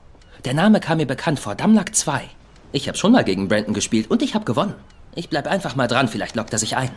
Der 0.43 0.53
Name 0.53 0.81
kam 0.81 0.97
mir 0.97 1.07
bekannt 1.07 1.39
vor, 1.39 1.55
Damlack 1.55 1.95
2. 1.95 2.23
Ich 2.73 2.89
habe 2.89 2.97
schon 2.97 3.13
mal 3.13 3.23
gegen 3.23 3.47
Brandon 3.47 3.73
gespielt 3.73 4.11
und 4.11 4.21
ich 4.21 4.35
habe 4.35 4.43
gewonnen. 4.43 4.75
Ich 5.15 5.29
bleib 5.29 5.47
einfach 5.47 5.77
mal 5.77 5.87
dran, 5.87 6.09
vielleicht 6.09 6.35
lockt 6.35 6.51
er 6.51 6.59
sich 6.59 6.75
ein. 6.75 6.91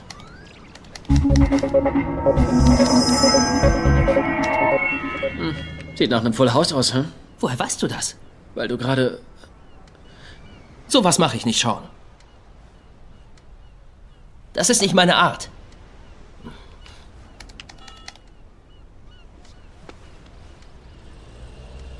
Hm. 5.36 5.54
Sieht 5.94 6.10
nach 6.10 6.20
einem 6.20 6.32
Full 6.32 6.52
House 6.52 6.72
aus, 6.72 6.94
hm? 6.94 7.04
Woher 7.38 7.58
weißt 7.58 7.80
du 7.80 7.86
das? 7.86 8.16
Weil 8.54 8.68
du 8.68 8.78
gerade. 8.78 9.20
Sowas 10.86 11.18
mache 11.18 11.36
ich 11.36 11.46
nicht, 11.46 11.60
Sean. 11.60 11.82
Das 14.52 14.70
ist 14.70 14.82
nicht 14.82 14.94
meine 14.94 15.16
Art. 15.16 15.48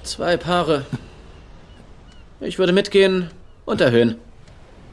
Zwei 0.05 0.37
Paare. 0.37 0.85
Ich 2.40 2.59
würde 2.59 2.73
mitgehen 2.73 3.31
und 3.64 3.81
erhöhen. 3.81 4.17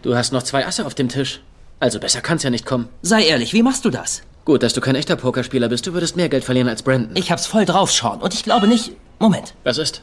Du 0.02 0.16
hast 0.16 0.32
noch 0.32 0.42
zwei 0.42 0.66
Asse 0.66 0.86
auf 0.86 0.96
dem 0.96 1.10
Tisch. 1.10 1.42
Also 1.80 2.00
besser 2.00 2.22
kann's 2.22 2.44
ja 2.44 2.50
nicht 2.50 2.66
kommen. 2.66 2.90
Sei 3.02 3.24
ehrlich, 3.24 3.54
wie 3.54 3.62
machst 3.62 3.86
du 3.86 3.90
das? 3.90 4.24
Gut, 4.46 4.64
dass 4.64 4.74
du 4.74 4.82
kein 4.82 4.96
echter 4.96 5.16
Pokerspieler 5.16 5.70
bist. 5.70 5.86
Du 5.86 5.94
würdest 5.94 6.16
mehr 6.16 6.30
Geld 6.30 6.44
verlieren 6.44 6.70
als 6.70 6.82
Brandon. 6.82 7.16
Ich 7.16 7.32
hab's 7.32 7.46
voll 7.46 7.66
drauf, 7.66 7.92
Sean. 7.92 8.22
Und 8.22 8.34
ich 8.34 8.44
glaube 8.44 8.68
nicht. 8.68 8.94
Moment. 9.20 9.54
Was 9.64 9.78
ist? 9.78 10.02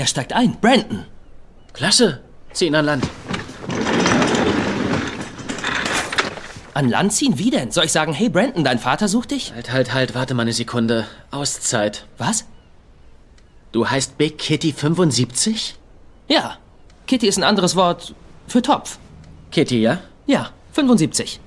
Er 0.00 0.06
steigt 0.06 0.32
ein. 0.32 0.56
Brandon. 0.62 1.04
Klasse. 1.74 2.20
Zieh 2.54 2.68
ihn 2.68 2.74
an 2.74 2.86
Land. 2.86 3.06
An 6.72 6.88
Land 6.88 7.12
ziehen? 7.12 7.38
Wie 7.38 7.50
denn? 7.50 7.70
Soll 7.70 7.84
ich 7.84 7.92
sagen, 7.92 8.14
hey 8.14 8.30
Brandon, 8.30 8.64
dein 8.64 8.78
Vater 8.78 9.08
sucht 9.08 9.32
dich? 9.32 9.52
Halt, 9.52 9.70
halt, 9.70 9.92
halt. 9.92 10.14
Warte 10.14 10.32
mal 10.32 10.40
eine 10.40 10.54
Sekunde. 10.54 11.06
Auszeit. 11.30 12.06
Was? 12.16 12.46
Du 13.72 13.90
heißt 13.90 14.16
Big 14.16 14.38
Kitty 14.38 14.72
75? 14.72 15.76
Ja. 16.28 16.56
Kitty 17.06 17.26
ist 17.26 17.36
ein 17.36 17.44
anderes 17.44 17.76
Wort 17.76 18.14
für 18.46 18.62
Topf. 18.62 18.96
Kitty, 19.50 19.82
ja? 19.82 19.98
Ja, 20.26 20.48
75. 20.72 21.40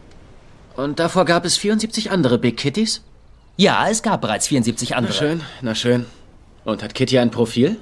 Und 0.76 1.00
davor 1.00 1.26
gab 1.26 1.44
es 1.44 1.58
74 1.58 2.12
andere 2.12 2.38
Big 2.38 2.58
Kitties? 2.58 3.02
Ja, 3.58 3.90
es 3.90 4.04
gab 4.04 4.22
bereits 4.22 4.48
74 4.48 4.96
andere. 4.96 5.12
Na 5.12 5.20
schön, 5.20 5.42
na 5.62 5.74
schön. 5.74 6.06
Und 6.66 6.84
hat 6.84 6.94
Kitty 6.94 7.18
ein 7.18 7.32
Profil? 7.32 7.80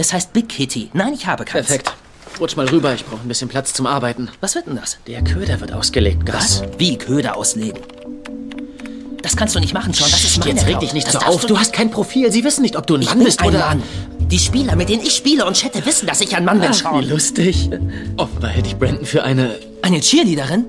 Es 0.00 0.12
heißt 0.12 0.32
Big 0.32 0.48
Kitty. 0.48 0.90
Nein, 0.92 1.12
ich 1.12 1.26
habe 1.26 1.44
keins. 1.44 1.66
Perfekt. 1.66 1.92
Rutsch 2.38 2.54
mal 2.56 2.68
rüber, 2.68 2.94
ich 2.94 3.04
brauche 3.04 3.20
ein 3.20 3.26
bisschen 3.26 3.48
Platz 3.48 3.72
zum 3.74 3.84
Arbeiten. 3.86 4.30
Was 4.40 4.54
wird 4.54 4.68
denn 4.68 4.76
das? 4.76 4.98
Der 5.08 5.22
Köder 5.24 5.60
wird 5.60 5.72
ausgelegt, 5.72 6.24
Gas. 6.24 6.62
Was? 6.62 6.78
Wie 6.78 6.96
Köder 6.96 7.36
auslegen? 7.36 7.80
Das 9.22 9.36
kannst 9.36 9.56
du 9.56 9.58
nicht 9.60 9.74
machen, 9.74 9.92
John. 9.92 10.08
Das 10.08 10.22
ist 10.22 10.38
meine 10.38 10.52
Jetzt 10.52 10.66
reg 10.68 10.78
dich 10.78 10.92
nicht 10.92 11.08
das 11.08 11.14
so 11.14 11.18
auf. 11.18 11.46
Du 11.46 11.58
hast 11.58 11.72
kein 11.72 11.90
Profil. 11.90 12.30
Sie 12.30 12.44
wissen 12.44 12.62
nicht, 12.62 12.76
ob 12.76 12.86
du 12.86 12.94
ein 12.94 13.02
Ich 13.02 13.08
Mann 13.08 13.18
bin 13.18 13.24
bist 13.24 13.40
ein 13.40 13.48
oder... 13.48 13.58
Mann. 13.58 13.82
Die 14.18 14.38
Spieler, 14.38 14.76
mit 14.76 14.88
denen 14.88 15.02
ich 15.02 15.16
spiele 15.16 15.44
und 15.44 15.56
chatte, 15.60 15.84
wissen, 15.84 16.06
dass 16.06 16.20
ich 16.20 16.36
ein 16.36 16.44
Mann 16.44 16.60
bin, 16.60 16.70
Ach, 16.70 16.74
Sean. 16.74 17.00
wie 17.02 17.08
lustig. 17.08 17.68
Offenbar 18.18 18.50
hätte 18.50 18.68
ich 18.68 18.76
Brandon 18.76 19.04
für 19.04 19.24
eine... 19.24 19.58
Eine 19.82 20.00
Cheerleaderin? 20.00 20.66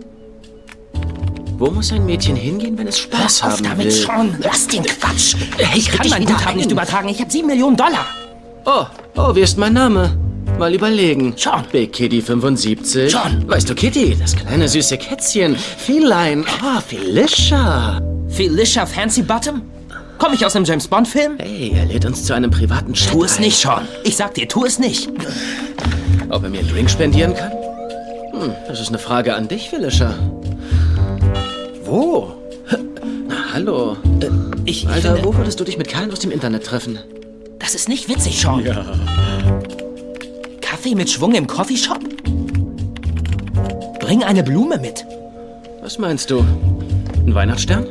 Wo 1.59 1.69
muss 1.69 1.91
ein 1.91 2.03
Mädchen 2.03 2.35
hingehen, 2.35 2.75
wenn 2.79 2.87
es 2.87 2.97
Spaß 2.97 3.43
Hör 3.43 3.49
auf 3.49 3.57
haben 3.57 3.63
damit, 3.63 3.85
will? 3.85 3.91
Sean. 3.91 4.35
Lass 4.41 4.65
den 4.65 4.83
Quatsch. 4.83 5.35
Ich 5.75 5.85
krieg 5.85 5.91
kann 5.97 6.01
dich 6.03 6.11
mein 6.11 6.21
wieder 6.23 6.33
Guthaben 6.33 6.57
nicht 6.57 6.71
übertragen. 6.71 7.09
Ich 7.09 7.19
habe 7.19 7.29
sieben 7.31 7.47
Millionen 7.47 7.77
Dollar. 7.77 8.07
Oh, 8.65 8.85
oh, 9.19 9.35
wie 9.35 9.41
ist 9.41 9.57
mein 9.57 9.73
Name? 9.73 10.17
Mal 10.57 10.73
überlegen. 10.73 11.33
Sean. 11.37 11.63
Big 11.71 11.93
Kitty 11.93 12.21
75. 12.21 13.11
John. 13.11 13.43
Weißt 13.47 13.69
du, 13.69 13.75
Kitty, 13.75 14.15
das 14.19 14.35
kleine 14.35 14.67
süße 14.67 14.97
Kätzchen. 14.97 15.55
Feline. 15.55 16.43
Oh, 16.63 16.81
Felicia. 16.81 18.01
Felicia 18.27 18.85
Fancy 18.85 19.21
Bottom? 19.21 19.61
Komm 20.17 20.33
ich 20.33 20.45
aus 20.45 20.55
einem 20.55 20.65
James 20.65 20.87
Bond-Film? 20.87 21.37
Hey, 21.39 21.71
er 21.73 21.85
lädt 21.85 22.05
uns 22.05 22.25
zu 22.25 22.33
einem 22.33 22.51
privaten 22.51 22.93
Chat 22.93 23.13
Tu 23.13 23.23
es 23.23 23.39
nicht, 23.39 23.57
Sean. 23.57 23.87
Ich 24.03 24.17
sag 24.17 24.33
dir, 24.33 24.47
tu 24.49 24.65
es 24.65 24.77
nicht. 24.77 25.09
Ob 26.29 26.43
er 26.43 26.49
mir 26.49 26.59
einen 26.59 26.69
Drink 26.69 26.89
spendieren 26.89 27.33
kann? 27.33 27.51
Hm, 28.33 28.51
das 28.67 28.81
ist 28.81 28.89
eine 28.89 28.99
Frage 28.99 29.33
an 29.33 29.47
dich, 29.47 29.69
Felicia. 29.69 30.13
Wo? 31.85 32.33
Na, 33.27 33.35
hallo. 33.53 33.95
Äh, 34.19 34.27
Ich, 34.65 34.83
ich 34.83 34.89
Alter, 34.89 35.13
finde, 35.15 35.23
wo 35.27 35.35
würdest 35.37 35.59
du 35.59 35.63
dich 35.63 35.77
mit 35.77 35.87
Kerlen 35.87 36.11
aus 36.11 36.19
dem 36.19 36.31
Internet 36.31 36.65
treffen? 36.65 36.99
Das 37.69 37.75
ist 37.75 37.87
nicht 37.87 38.09
witzig, 38.09 38.41
Sean. 38.41 38.65
Ja. 38.65 38.83
Kaffee 40.59 40.95
mit 40.95 41.07
Schwung 41.07 41.35
im 41.35 41.45
Coffeeshop? 41.45 41.99
Bring 43.99 44.23
eine 44.23 44.41
Blume 44.41 44.79
mit. 44.79 45.05
Was 45.83 45.99
meinst 45.99 46.31
du? 46.31 46.39
Ein 46.39 47.35
Weihnachtsstern? 47.35 47.85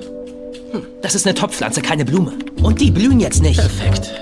Das 1.00 1.14
ist 1.14 1.28
eine 1.28 1.36
Topfpflanze, 1.36 1.80
keine 1.80 2.04
Blume. 2.04 2.32
Und 2.60 2.80
die 2.80 2.90
blühen 2.90 3.20
jetzt 3.20 3.40
nicht. 3.40 3.60
Perfekt. 3.60 4.12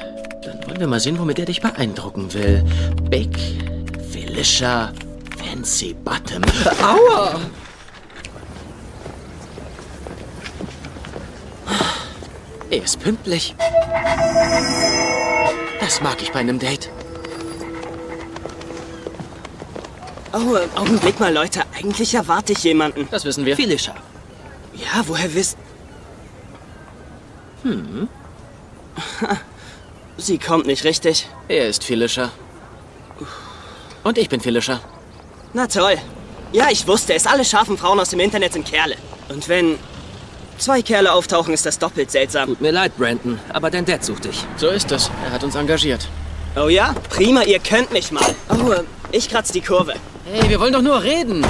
Dann 0.45 0.63
wollen 0.67 0.79
wir 0.79 0.89
mal 0.89 1.01
sehen, 1.01 1.19
womit 1.19 1.39
er 1.39 1.47
dich 1.47 1.63
beeindrucken 1.63 2.35
will. 2.35 2.63
Big 3.09 3.31
Felicia 4.11 4.93
Fancy 5.39 5.97
Bottom. 6.05 6.43
Aua! 6.83 7.41
Er 12.71 12.83
ist 12.83 13.01
pünktlich. 13.01 13.55
Das 15.81 16.01
mag 16.01 16.21
ich 16.21 16.33
bei 16.33 16.41
einem 16.41 16.59
Date. 16.59 16.91
Oh, 20.33 20.57
Augenblick 20.75 21.21
mal, 21.21 21.33
Leute. 21.33 21.63
Eigentlich 21.79 22.15
erwarte 22.15 22.53
ich 22.53 22.65
jemanden. 22.65 23.09
Das 23.11 23.25
wissen 23.25 23.47
wir. 23.47 23.57
Felicia. 23.57 23.95
Ja, 24.75 25.05
woher 25.07 25.33
wisst... 25.33 25.57
Hm. 27.63 28.09
Sie 30.19 30.39
kommt 30.39 30.67
nicht 30.67 30.85
richtig. 30.85 31.29
Er 31.49 31.69
ist 31.69 31.85
Felicia. 31.85 32.31
Und 34.03 34.19
ich 34.19 34.29
bin 34.29 34.41
Felicia. 34.41 34.81
Na 35.53 35.67
toll. 35.67 35.97
Ja, 36.53 36.69
ich 36.71 36.87
wusste 36.87 37.15
es. 37.15 37.27
Alle 37.27 37.45
scharfen 37.45 37.79
Frauen 37.79 38.01
aus 38.01 38.11
dem 38.11 38.21
Internet 38.21 38.53
sind 38.53 38.67
Kerle. 38.67 38.97
Und 39.29 39.49
wenn 39.49 39.79
zwei 40.59 40.83
Kerle 40.83 41.13
auftauchen, 41.13 41.53
ist 41.55 41.67
das 41.67 41.79
doppelt 41.79 42.11
seltsam. 42.11 42.49
Tut 42.49 42.61
mir 42.61 42.73
leid, 42.73 42.97
Brandon, 42.97 43.39
aber 43.53 43.71
dein 43.71 43.85
Dad 43.85 44.05
sucht 44.05 44.25
dich. 44.25 44.45
So 44.57 44.69
ist 44.69 44.91
es. 44.93 45.11
Er 45.25 45.33
hat 45.33 45.45
uns 45.45 45.55
engagiert. 45.55 46.09
Oh 46.57 46.69
ja? 46.69 46.95
Prima, 47.11 47.43
ihr 47.43 47.59
könnt 47.59 47.93
mich 47.93 48.11
mal. 48.13 48.35
Oh, 48.49 48.73
ich 49.13 49.29
kratz 49.29 49.53
die 49.53 49.61
Kurve. 49.61 49.95
Hey, 50.25 50.49
wir 50.49 50.59
wollen 50.59 50.73
doch 50.73 50.83
nur 50.83 51.03
reden. 51.03 51.45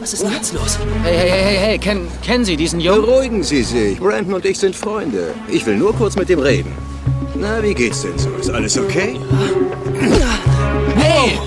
Was 0.00 0.14
ist 0.14 0.22
denn 0.22 0.32
jetzt 0.32 0.54
los? 0.54 0.78
Hey, 1.02 1.14
hey, 1.14 1.30
hey, 1.30 1.42
hey, 1.42 1.56
hey, 1.58 1.78
kennen, 1.78 2.08
kennen 2.24 2.44
Sie 2.44 2.56
diesen 2.56 2.80
Jungen? 2.80 3.02
Beruhigen 3.02 3.42
Sie 3.42 3.62
sich. 3.62 3.98
Brandon 3.98 4.34
und 4.34 4.44
ich 4.44 4.58
sind 4.58 4.74
Freunde. 4.74 5.34
Ich 5.48 5.66
will 5.66 5.76
nur 5.76 5.94
kurz 5.94 6.16
mit 6.16 6.30
ihm 6.30 6.38
reden. 6.38 6.72
Na, 7.34 7.62
wie 7.62 7.74
geht's 7.74 8.02
denn 8.02 8.18
so? 8.18 8.30
Ist 8.40 8.50
alles 8.50 8.78
okay? 8.78 9.18
Hey! 10.96 11.38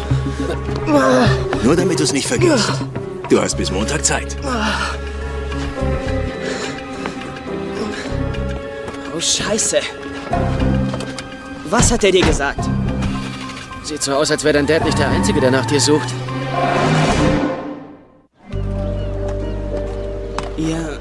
Nur 1.63 1.75
damit 1.75 1.99
du 1.99 2.03
es 2.03 2.13
nicht 2.13 2.27
vergisst. 2.27 2.71
Du 3.33 3.41
hast 3.41 3.57
bis 3.57 3.71
Montag 3.71 4.05
Zeit. 4.05 4.37
Oh, 9.11 9.19
scheiße. 9.19 9.79
Was 11.67 11.91
hat 11.91 12.03
er 12.03 12.11
dir 12.11 12.23
gesagt? 12.23 12.59
Sieht 13.81 14.03
so 14.03 14.13
aus, 14.13 14.29
als 14.29 14.43
wäre 14.43 14.53
dein 14.53 14.67
Dad 14.67 14.85
nicht 14.85 14.99
der 14.99 15.09
Einzige, 15.09 15.39
der 15.39 15.49
nach 15.49 15.65
dir 15.65 15.81
sucht. 15.81 16.13
Ihr... 20.55 20.99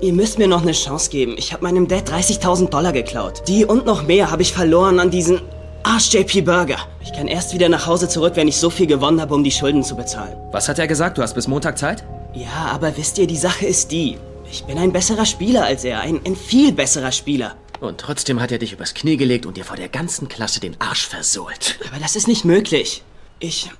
Ihr 0.00 0.12
müsst 0.12 0.40
mir 0.40 0.48
noch 0.48 0.62
eine 0.62 0.72
Chance 0.72 1.10
geben. 1.10 1.36
Ich 1.38 1.52
habe 1.52 1.62
meinem 1.62 1.86
Dad 1.86 2.10
30.000 2.10 2.70
Dollar 2.70 2.90
geklaut. 2.90 3.44
Die 3.46 3.64
und 3.64 3.86
noch 3.86 4.02
mehr 4.02 4.32
habe 4.32 4.42
ich 4.42 4.52
verloren 4.52 4.98
an 4.98 5.12
diesen 5.12 5.40
Arsch 5.84 6.12
JP 6.12 6.42
Burger. 6.42 6.78
Ich 7.02 7.12
kann 7.12 7.26
erst 7.26 7.52
wieder 7.54 7.68
nach 7.68 7.86
Hause 7.86 8.08
zurück, 8.08 8.36
wenn 8.36 8.46
ich 8.46 8.56
so 8.56 8.70
viel 8.70 8.86
gewonnen 8.86 9.20
habe, 9.20 9.34
um 9.34 9.42
die 9.42 9.50
Schulden 9.50 9.82
zu 9.82 9.96
bezahlen. 9.96 10.36
Was 10.52 10.68
hat 10.68 10.78
er 10.78 10.86
gesagt? 10.86 11.18
Du 11.18 11.22
hast 11.22 11.34
bis 11.34 11.48
Montag 11.48 11.76
Zeit? 11.76 12.04
Ja, 12.34 12.68
aber 12.70 12.96
wisst 12.96 13.18
ihr, 13.18 13.26
die 13.26 13.36
Sache 13.36 13.66
ist 13.66 13.90
die. 13.90 14.16
Ich 14.50 14.64
bin 14.64 14.78
ein 14.78 14.92
besserer 14.92 15.26
Spieler 15.26 15.64
als 15.64 15.84
er. 15.84 16.00
Ein, 16.00 16.20
ein 16.24 16.36
viel 16.36 16.72
besserer 16.72 17.10
Spieler. 17.10 17.56
Und 17.80 17.98
trotzdem 17.98 18.40
hat 18.40 18.52
er 18.52 18.58
dich 18.58 18.72
übers 18.72 18.94
Knie 18.94 19.16
gelegt 19.16 19.44
und 19.44 19.56
dir 19.56 19.64
vor 19.64 19.76
der 19.76 19.88
ganzen 19.88 20.28
Klasse 20.28 20.60
den 20.60 20.80
Arsch 20.80 21.08
versohlt. 21.08 21.78
Aber 21.88 22.00
das 22.00 22.14
ist 22.14 22.28
nicht 22.28 22.44
möglich. 22.44 23.02
Ich 23.40 23.70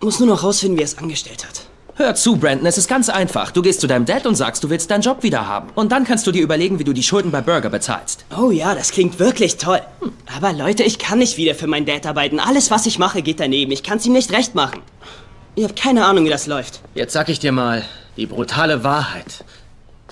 muss 0.00 0.18
nur 0.18 0.28
noch 0.28 0.42
rausfinden, 0.42 0.76
wie 0.76 0.82
er 0.82 0.86
es 0.86 0.98
angestellt 0.98 1.46
hat. 1.46 1.66
Hör 1.96 2.16
zu, 2.16 2.36
Brandon, 2.36 2.66
es 2.66 2.76
ist 2.76 2.88
ganz 2.88 3.08
einfach. 3.08 3.52
Du 3.52 3.62
gehst 3.62 3.80
zu 3.80 3.86
deinem 3.86 4.04
Dad 4.04 4.26
und 4.26 4.34
sagst, 4.34 4.64
du 4.64 4.68
willst 4.68 4.90
deinen 4.90 5.02
Job 5.02 5.22
wieder 5.22 5.46
haben. 5.46 5.68
Und 5.76 5.92
dann 5.92 6.02
kannst 6.02 6.26
du 6.26 6.32
dir 6.32 6.42
überlegen, 6.42 6.80
wie 6.80 6.84
du 6.84 6.92
die 6.92 7.04
Schulden 7.04 7.30
bei 7.30 7.40
Burger 7.40 7.70
bezahlst. 7.70 8.24
Oh 8.36 8.50
ja, 8.50 8.74
das 8.74 8.90
klingt 8.90 9.20
wirklich 9.20 9.58
toll. 9.58 9.80
Hm. 10.00 10.12
Aber 10.36 10.52
Leute, 10.52 10.82
ich 10.82 10.98
kann 10.98 11.20
nicht 11.20 11.36
wieder 11.36 11.54
für 11.54 11.68
meinen 11.68 11.86
Dad 11.86 12.04
arbeiten. 12.04 12.40
Alles, 12.40 12.72
was 12.72 12.86
ich 12.86 12.98
mache, 12.98 13.22
geht 13.22 13.38
daneben. 13.38 13.70
Ich 13.70 13.84
kann 13.84 13.98
es 13.98 14.06
ihm 14.06 14.12
nicht 14.12 14.32
recht 14.32 14.56
machen. 14.56 14.80
Ihr 15.54 15.68
habt 15.68 15.78
keine 15.78 16.04
Ahnung, 16.04 16.24
wie 16.24 16.30
das 16.30 16.48
läuft. 16.48 16.80
Jetzt 16.96 17.12
sag 17.12 17.28
ich 17.28 17.38
dir 17.38 17.52
mal 17.52 17.84
die 18.16 18.26
brutale 18.26 18.82
Wahrheit. 18.82 19.44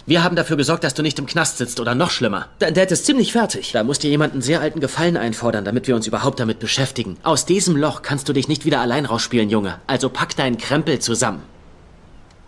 Wir 0.06 0.22
haben 0.22 0.36
dafür 0.36 0.56
gesorgt, 0.56 0.84
dass 0.84 0.94
du 0.94 1.02
nicht 1.02 1.18
im 1.18 1.26
Knast 1.26 1.58
sitzt 1.58 1.80
oder 1.80 1.96
noch 1.96 2.12
schlimmer. 2.12 2.46
Dein 2.60 2.74
Dad 2.74 2.92
ist 2.92 3.06
ziemlich 3.06 3.32
fertig. 3.32 3.72
Da 3.72 3.82
musst 3.82 4.04
dir 4.04 4.10
jemand 4.10 4.34
einen 4.34 4.42
sehr 4.42 4.60
alten 4.60 4.78
Gefallen 4.78 5.16
einfordern, 5.16 5.64
damit 5.64 5.88
wir 5.88 5.96
uns 5.96 6.06
überhaupt 6.06 6.38
damit 6.38 6.60
beschäftigen. 6.60 7.16
Aus 7.24 7.44
diesem 7.44 7.76
Loch 7.76 8.02
kannst 8.02 8.28
du 8.28 8.32
dich 8.32 8.46
nicht 8.46 8.64
wieder 8.64 8.80
allein 8.80 9.04
rausspielen, 9.04 9.50
Junge. 9.50 9.80
Also 9.88 10.08
pack 10.08 10.36
deinen 10.36 10.58
Krempel 10.58 11.00
zusammen. 11.00 11.42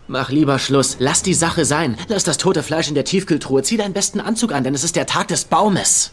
Mach 0.07 0.31
lieber 0.31 0.59
Schluss. 0.59 0.97
Lass 0.99 1.23
die 1.23 1.35
Sache 1.35 1.65
sein. 1.65 1.97
Lass 2.09 2.25
das 2.25 2.37
tote 2.37 2.63
Fleisch 2.63 2.89
in 2.89 2.95
der 2.95 3.05
Tiefkühltruhe. 3.05 3.63
Zieh 3.63 3.79
deinen 3.79 3.95
besten 3.95 4.21
Anzug 4.21 4.53
an, 4.53 4.63
denn 4.63 4.75
es 4.75 4.85
ist 4.85 4.97
der 4.97 5.07
Tag 5.07 5.29
des 5.29 5.45
Baumes. 5.45 6.13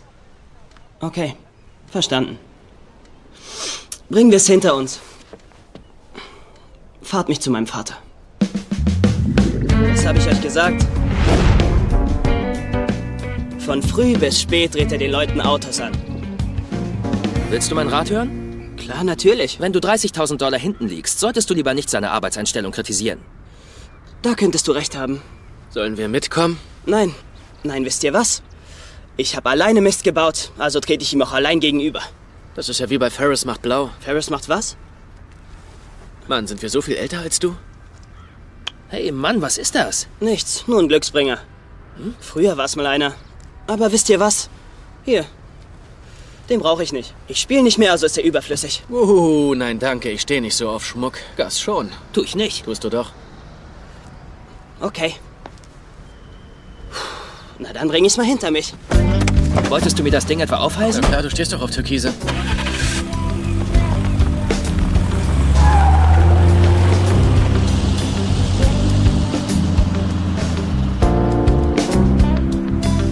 Okay, 1.01 1.35
verstanden. 1.87 2.37
Bringen 4.09 4.31
wir 4.31 4.37
es 4.37 4.47
hinter 4.47 4.75
uns. 4.75 4.99
Fahrt 7.01 7.27
mich 7.27 7.41
zu 7.41 7.51
meinem 7.51 7.67
Vater. 7.67 7.97
Was 9.91 10.05
habe 10.05 10.19
ich 10.19 10.27
euch 10.27 10.41
gesagt? 10.41 10.85
Von 13.59 13.81
früh 13.83 14.17
bis 14.17 14.41
spät 14.41 14.73
dreht 14.73 14.91
er 14.91 14.97
den 14.97 15.11
Leuten 15.11 15.41
Autos 15.41 15.81
an. 15.81 15.91
Willst 17.49 17.69
du 17.69 17.75
mein 17.75 17.89
Rat 17.89 18.09
hören? 18.09 18.75
Klar, 18.77 19.03
natürlich. 19.03 19.59
Wenn 19.59 19.73
du 19.73 19.79
30.000 19.79 20.37
Dollar 20.37 20.59
hinten 20.59 20.87
liegst, 20.87 21.19
solltest 21.19 21.49
du 21.49 21.53
lieber 21.53 21.73
nicht 21.73 21.89
seine 21.89 22.11
Arbeitseinstellung 22.11 22.71
kritisieren. 22.71 23.19
Da 24.21 24.35
könntest 24.35 24.67
du 24.67 24.71
recht 24.71 24.95
haben. 24.95 25.21
Sollen 25.69 25.97
wir 25.97 26.07
mitkommen? 26.07 26.59
Nein. 26.85 27.15
Nein, 27.63 27.85
wisst 27.85 28.03
ihr 28.03 28.13
was? 28.13 28.43
Ich 29.17 29.35
habe 29.35 29.49
alleine 29.49 29.81
Mist 29.81 30.03
gebaut, 30.03 30.51
also 30.57 30.79
trete 30.79 31.03
ich 31.03 31.13
ihm 31.13 31.21
auch 31.21 31.31
allein 31.31 31.59
gegenüber. 31.59 32.01
Das 32.55 32.69
ist 32.69 32.79
ja 32.79 32.89
wie 32.89 32.97
bei 32.97 33.09
Ferris 33.09 33.45
macht 33.45 33.61
blau. 33.61 33.91
Ferris 33.99 34.29
macht 34.29 34.49
was? 34.49 34.77
Mann, 36.27 36.47
sind 36.47 36.61
wir 36.61 36.69
so 36.69 36.81
viel 36.81 36.95
älter 36.95 37.19
als 37.19 37.39
du? 37.39 37.55
Hey 38.89 39.11
Mann, 39.11 39.41
was 39.41 39.57
ist 39.57 39.75
das? 39.75 40.07
Nichts, 40.19 40.67
nur 40.67 40.79
ein 40.79 40.87
Glücksbringer. 40.87 41.39
Hm? 41.97 42.15
Früher 42.19 42.57
war 42.57 42.65
es 42.65 42.75
mal 42.75 42.85
einer. 42.85 43.15
Aber 43.67 43.91
wisst 43.91 44.09
ihr 44.09 44.19
was? 44.19 44.49
Hier. 45.03 45.25
Den 46.49 46.59
brauche 46.59 46.83
ich 46.83 46.91
nicht. 46.91 47.13
Ich 47.27 47.39
spiele 47.39 47.63
nicht 47.63 47.77
mehr, 47.77 47.91
also 47.91 48.05
ist 48.05 48.17
er 48.17 48.23
überflüssig. 48.23 48.83
Uh, 48.89 49.55
nein, 49.55 49.79
danke. 49.79 50.09
Ich 50.09 50.21
stehe 50.21 50.41
nicht 50.41 50.55
so 50.55 50.69
auf 50.69 50.85
Schmuck. 50.85 51.17
Gas 51.37 51.61
schon. 51.61 51.91
Tu 52.11 52.23
ich 52.23 52.35
nicht. 52.35 52.65
Tust 52.65 52.83
du 52.83 52.89
doch. 52.89 53.13
Okay. 54.81 55.13
Na, 57.59 57.71
dann 57.71 57.87
bring 57.87 58.03
ich's 58.03 58.17
mal 58.17 58.25
hinter 58.25 58.49
mich. 58.49 58.73
Wolltest 59.69 59.99
du 59.99 60.03
mir 60.03 60.11
das 60.11 60.25
Ding 60.25 60.39
etwa 60.39 60.57
aufheißen? 60.57 61.01
Na 61.01 61.07
klar, 61.07 61.21
du 61.21 61.29
stehst 61.29 61.53
doch 61.53 61.61
auf 61.61 61.69
Türkise. 61.69 62.11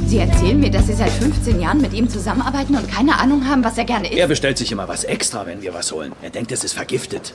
Sie 0.08 0.18
erzählen 0.18 0.60
mir, 0.60 0.72
dass 0.72 0.88
Sie 0.88 0.94
seit 0.94 1.12
15 1.12 1.62
Jahren 1.62 1.80
mit 1.82 1.94
ihm 1.94 2.10
zusammenarbeiten 2.10 2.76
und 2.76 2.90
keine 2.90 3.20
Ahnung 3.20 3.48
haben, 3.48 3.64
was 3.64 3.78
er 3.78 3.86
gerne 3.86 4.08
isst. 4.08 4.18
Er 4.18 4.28
bestellt 4.28 4.58
sich 4.58 4.72
immer 4.72 4.88
was 4.88 5.04
extra, 5.04 5.46
wenn 5.46 5.62
wir 5.62 5.76
was 5.76 5.92
holen. 5.92 6.14
Er 6.24 6.32
denkt, 6.32 6.52
es 6.52 6.64
ist 6.64 6.74
vergiftet. 6.74 7.34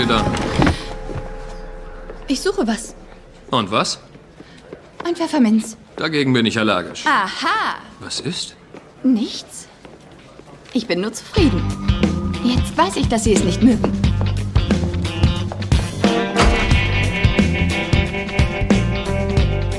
Sie 0.00 0.06
da? 0.06 0.24
Ich 2.26 2.40
suche 2.40 2.66
was. 2.66 2.94
Und 3.50 3.70
was? 3.70 4.00
Ein 5.04 5.14
Pfefferminz. 5.14 5.76
Dagegen 5.96 6.32
bin 6.32 6.46
ich 6.46 6.58
allergisch. 6.58 7.04
Aha. 7.06 7.80
Was 7.98 8.20
ist? 8.20 8.56
Nichts. 9.02 9.68
Ich 10.72 10.86
bin 10.86 11.02
nur 11.02 11.12
zufrieden. 11.12 11.62
Jetzt 12.42 12.78
weiß 12.78 12.96
ich, 12.96 13.08
dass 13.08 13.24
Sie 13.24 13.34
es 13.34 13.44
nicht 13.44 13.62
mögen. 13.62 13.92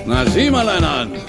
Na, 0.05 0.29
sieh 0.29 0.51
mal 0.51 0.69
einer 0.69 0.91
an. 0.91 1.20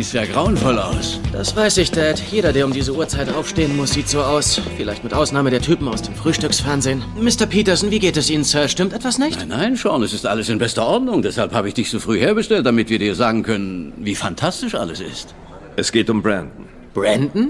Siehst 0.00 0.14
ja 0.14 0.24
grauenvoll 0.24 0.78
aus. 0.78 1.20
Das 1.30 1.54
weiß 1.54 1.76
ich, 1.76 1.90
Dad. 1.90 2.22
Jeder, 2.30 2.54
der 2.54 2.64
um 2.64 2.72
diese 2.72 2.94
Uhrzeit 2.94 3.30
aufstehen 3.34 3.76
muss, 3.76 3.90
sieht 3.90 4.08
so 4.08 4.22
aus. 4.22 4.58
Vielleicht 4.78 5.04
mit 5.04 5.12
Ausnahme 5.12 5.50
der 5.50 5.60
Typen 5.60 5.86
aus 5.88 6.00
dem 6.00 6.14
Frühstücksfernsehen. 6.14 7.04
Mr. 7.20 7.44
Peterson, 7.44 7.90
wie 7.90 7.98
geht 7.98 8.16
es 8.16 8.30
Ihnen, 8.30 8.44
Sir? 8.44 8.68
Stimmt 8.68 8.94
etwas 8.94 9.18
nicht? 9.18 9.38
Nein, 9.38 9.48
nein, 9.48 9.76
Sean, 9.76 10.02
es 10.02 10.14
ist 10.14 10.24
alles 10.24 10.48
in 10.48 10.56
bester 10.56 10.86
Ordnung. 10.86 11.20
Deshalb 11.20 11.52
habe 11.52 11.68
ich 11.68 11.74
dich 11.74 11.90
so 11.90 12.00
früh 12.00 12.18
herbestellt, 12.18 12.64
damit 12.64 12.88
wir 12.88 12.98
dir 12.98 13.14
sagen 13.14 13.42
können, 13.42 13.92
wie 13.98 14.14
fantastisch 14.14 14.74
alles 14.74 15.00
ist. 15.00 15.34
Es 15.76 15.92
geht 15.92 16.08
um 16.08 16.22
Brandon. 16.22 16.64
Brandon? 16.94 17.48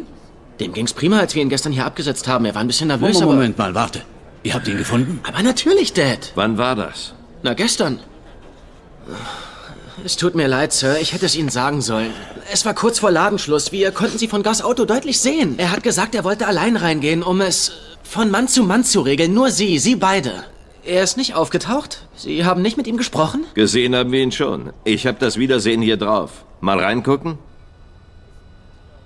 Dem 0.58 0.72
ging's 0.72 0.92
prima, 0.92 1.20
als 1.20 1.36
wir 1.36 1.42
ihn 1.42 1.50
gestern 1.50 1.70
hier 1.70 1.86
abgesetzt 1.86 2.26
haben. 2.26 2.46
Er 2.46 2.56
war 2.56 2.62
ein 2.62 2.66
bisschen 2.66 2.88
nervös, 2.88 3.14
Moment, 3.14 3.22
aber... 3.22 3.32
Moment 3.32 3.58
mal, 3.58 3.74
warte. 3.76 4.02
Ihr 4.42 4.54
habt 4.54 4.66
ihn 4.66 4.76
gefunden? 4.76 5.20
Aber 5.22 5.44
natürlich, 5.44 5.92
Dad. 5.92 6.32
Wann 6.34 6.58
war 6.58 6.74
das? 6.74 7.14
Na, 7.44 7.54
gestern. 7.54 8.00
Es 10.05 10.16
tut 10.16 10.35
mir 10.35 10.48
leid, 10.48 10.72
Sir. 10.72 10.98
Ich 11.00 11.12
hätte 11.12 11.26
es 11.26 11.37
Ihnen 11.37 11.48
sagen 11.48 11.81
sollen. 11.81 12.12
Es 12.53 12.64
war 12.64 12.74
kurz 12.74 12.98
vor 12.98 13.11
Ladenschluss. 13.11 13.72
Wir 13.72 13.90
konnten 13.92 14.18
Sie 14.18 14.29
von 14.29 14.42
Gus 14.42 14.62
Auto 14.62 14.85
deutlich 14.85 15.20
sehen. 15.20 15.59
Er 15.59 15.70
hat 15.70 15.83
gesagt, 15.83 16.14
er 16.14 16.24
wollte 16.24 16.46
allein 16.46 16.76
reingehen, 16.76 17.22
um 17.22 17.40
es 17.40 17.72
von 18.03 18.31
Mann 18.31 18.48
zu 18.48 18.62
Mann 18.62 18.85
zu 18.85 19.00
regeln. 19.00 19.35
Nur 19.35 19.50
Sie, 19.50 19.79
Sie 19.79 19.96
beide. 19.96 20.44
Er 20.85 21.03
ist 21.03 21.16
nicht 21.16 21.35
aufgetaucht? 21.35 22.07
Sie 22.16 22.44
haben 22.44 22.62
nicht 22.62 22.76
mit 22.76 22.87
ihm 22.87 22.96
gesprochen? 22.96 23.44
Gesehen 23.55 23.94
haben 23.94 24.12
wir 24.12 24.22
ihn 24.22 24.33
schon. 24.33 24.72
Ich 24.85 25.07
habe 25.07 25.18
das 25.20 25.37
Wiedersehen 25.37 25.83
hier 25.83 25.98
drauf. 25.98 26.44
Mal 26.61 26.81
reingucken? 26.81 27.38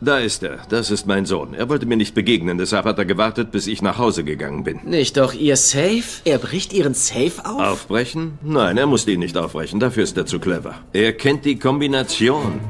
Da 0.04 0.18
ist 0.18 0.42
er. 0.42 0.58
Das 0.68 0.90
ist 0.90 1.06
mein 1.06 1.24
Sohn. 1.24 1.54
Er 1.54 1.70
wollte 1.70 1.86
mir 1.86 1.96
nicht 1.96 2.14
begegnen, 2.14 2.58
deshalb 2.58 2.84
hat 2.84 2.98
er 2.98 3.06
gewartet, 3.06 3.50
bis 3.50 3.66
ich 3.66 3.80
nach 3.80 3.96
Hause 3.96 4.22
gegangen 4.22 4.62
bin. 4.62 4.80
Nicht 4.84 5.16
doch 5.16 5.32
Ihr 5.32 5.56
Safe? 5.56 6.20
Er 6.26 6.36
bricht 6.36 6.74
Ihren 6.74 6.92
Safe 6.92 7.32
auf? 7.42 7.58
Aufbrechen? 7.58 8.38
Nein, 8.42 8.76
er 8.76 8.86
musste 8.86 9.12
ihn 9.12 9.20
nicht 9.20 9.38
aufbrechen. 9.38 9.80
Dafür 9.80 10.04
ist 10.04 10.18
er 10.18 10.26
zu 10.26 10.40
clever. 10.40 10.74
Er 10.92 11.14
kennt 11.14 11.46
die 11.46 11.58
Kombination. 11.58 12.60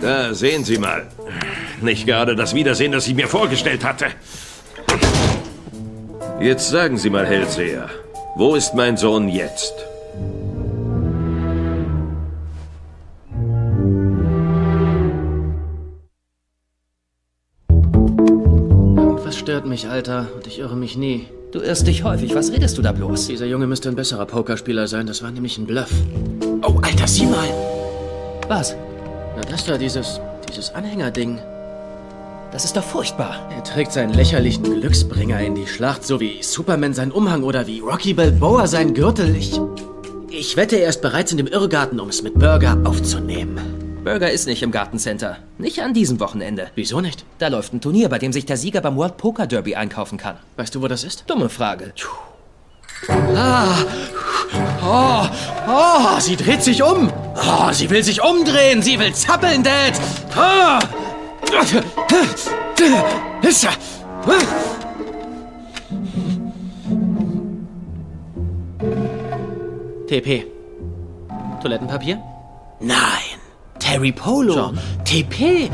Da 0.00 0.32
sehen 0.32 0.64
Sie 0.64 0.78
mal. 0.78 1.08
Nicht 1.80 2.06
gerade 2.06 2.36
das 2.36 2.54
Wiedersehen, 2.54 2.92
das 2.92 3.08
ich 3.08 3.14
mir 3.16 3.26
vorgestellt 3.26 3.84
hatte. 3.84 4.06
Jetzt 6.40 6.70
sagen 6.70 6.98
Sie 6.98 7.10
mal, 7.10 7.26
Hellseher, 7.26 7.90
wo 8.36 8.54
ist 8.54 8.74
mein 8.74 8.96
Sohn 8.96 9.28
jetzt? 9.28 9.74
Stört 19.50 19.66
mich, 19.66 19.88
Alter. 19.88 20.28
Und 20.36 20.46
ich 20.46 20.60
irre 20.60 20.76
mich 20.76 20.96
nie. 20.96 21.26
Du 21.50 21.58
irrst 21.58 21.84
dich 21.84 22.04
häufig. 22.04 22.36
Was 22.36 22.52
redest 22.52 22.78
du 22.78 22.82
da 22.82 22.92
bloß? 22.92 23.26
Dieser 23.26 23.46
Junge 23.46 23.66
müsste 23.66 23.88
ein 23.88 23.96
besserer 23.96 24.24
Pokerspieler 24.24 24.86
sein. 24.86 25.08
Das 25.08 25.24
war 25.24 25.32
nämlich 25.32 25.58
ein 25.58 25.66
Bluff. 25.66 25.90
Oh, 26.62 26.78
Alter, 26.82 27.08
sieh 27.08 27.26
mal. 27.26 27.48
Was? 28.46 28.76
Na, 29.34 29.42
das 29.50 29.64
da, 29.64 29.76
dieses, 29.76 30.20
dieses 30.48 30.72
Anhängerding. 30.72 31.40
Das 32.52 32.64
ist 32.64 32.76
doch 32.76 32.84
furchtbar. 32.84 33.50
Er 33.52 33.64
trägt 33.64 33.90
seinen 33.90 34.14
lächerlichen 34.14 34.62
Glücksbringer 34.62 35.40
in 35.40 35.56
die 35.56 35.66
Schlacht, 35.66 36.06
so 36.06 36.20
wie 36.20 36.44
Superman 36.44 36.94
seinen 36.94 37.10
Umhang 37.10 37.42
oder 37.42 37.66
wie 37.66 37.80
Rocky 37.80 38.14
Balboa 38.14 38.68
seinen 38.68 38.94
Gürtel. 38.94 39.34
Ich, 39.34 39.60
ich 40.30 40.56
wette, 40.56 40.76
er 40.76 40.90
ist 40.90 41.02
bereits 41.02 41.32
in 41.32 41.38
dem 41.38 41.48
Irrgarten, 41.48 41.98
um 41.98 42.08
es 42.08 42.22
mit 42.22 42.38
Burger 42.38 42.78
aufzunehmen. 42.84 43.79
Burger 44.04 44.30
ist 44.30 44.46
nicht 44.46 44.62
im 44.62 44.70
Gartencenter. 44.70 45.36
Nicht 45.58 45.80
an 45.80 45.92
diesem 45.92 46.20
Wochenende. 46.20 46.70
Wieso 46.74 47.00
nicht? 47.00 47.24
Da 47.38 47.48
läuft 47.48 47.74
ein 47.74 47.82
Turnier, 47.82 48.08
bei 48.08 48.18
dem 48.18 48.32
sich 48.32 48.46
der 48.46 48.56
Sieger 48.56 48.80
beim 48.80 48.96
World 48.96 49.18
Poker 49.18 49.46
Derby 49.46 49.76
einkaufen 49.76 50.16
kann. 50.16 50.36
Weißt 50.56 50.74
du, 50.74 50.80
wo 50.80 50.88
das 50.88 51.04
ist? 51.04 51.24
Dumme 51.28 51.50
Frage. 51.50 51.92
Ah! 53.34 53.76
Oh! 54.82 55.26
Oh! 55.68 56.18
Sie 56.18 56.36
dreht 56.36 56.62
sich 56.62 56.82
um! 56.82 57.12
Oh, 57.36 57.72
sie 57.72 57.90
will 57.90 58.02
sich 58.02 58.22
umdrehen! 58.22 58.80
Sie 58.82 58.98
will 58.98 59.14
zappeln, 59.14 59.62
Dad! 59.62 60.00
Ah! 60.34 60.78
Ist 63.42 63.64
er! 63.64 63.72
TP. 70.08 70.46
Toilettenpapier? 71.62 72.18
Nein. 72.80 73.29
Terry 73.90 74.12
Polo. 74.12 74.54
John. 74.54 74.78
TP. 75.02 75.68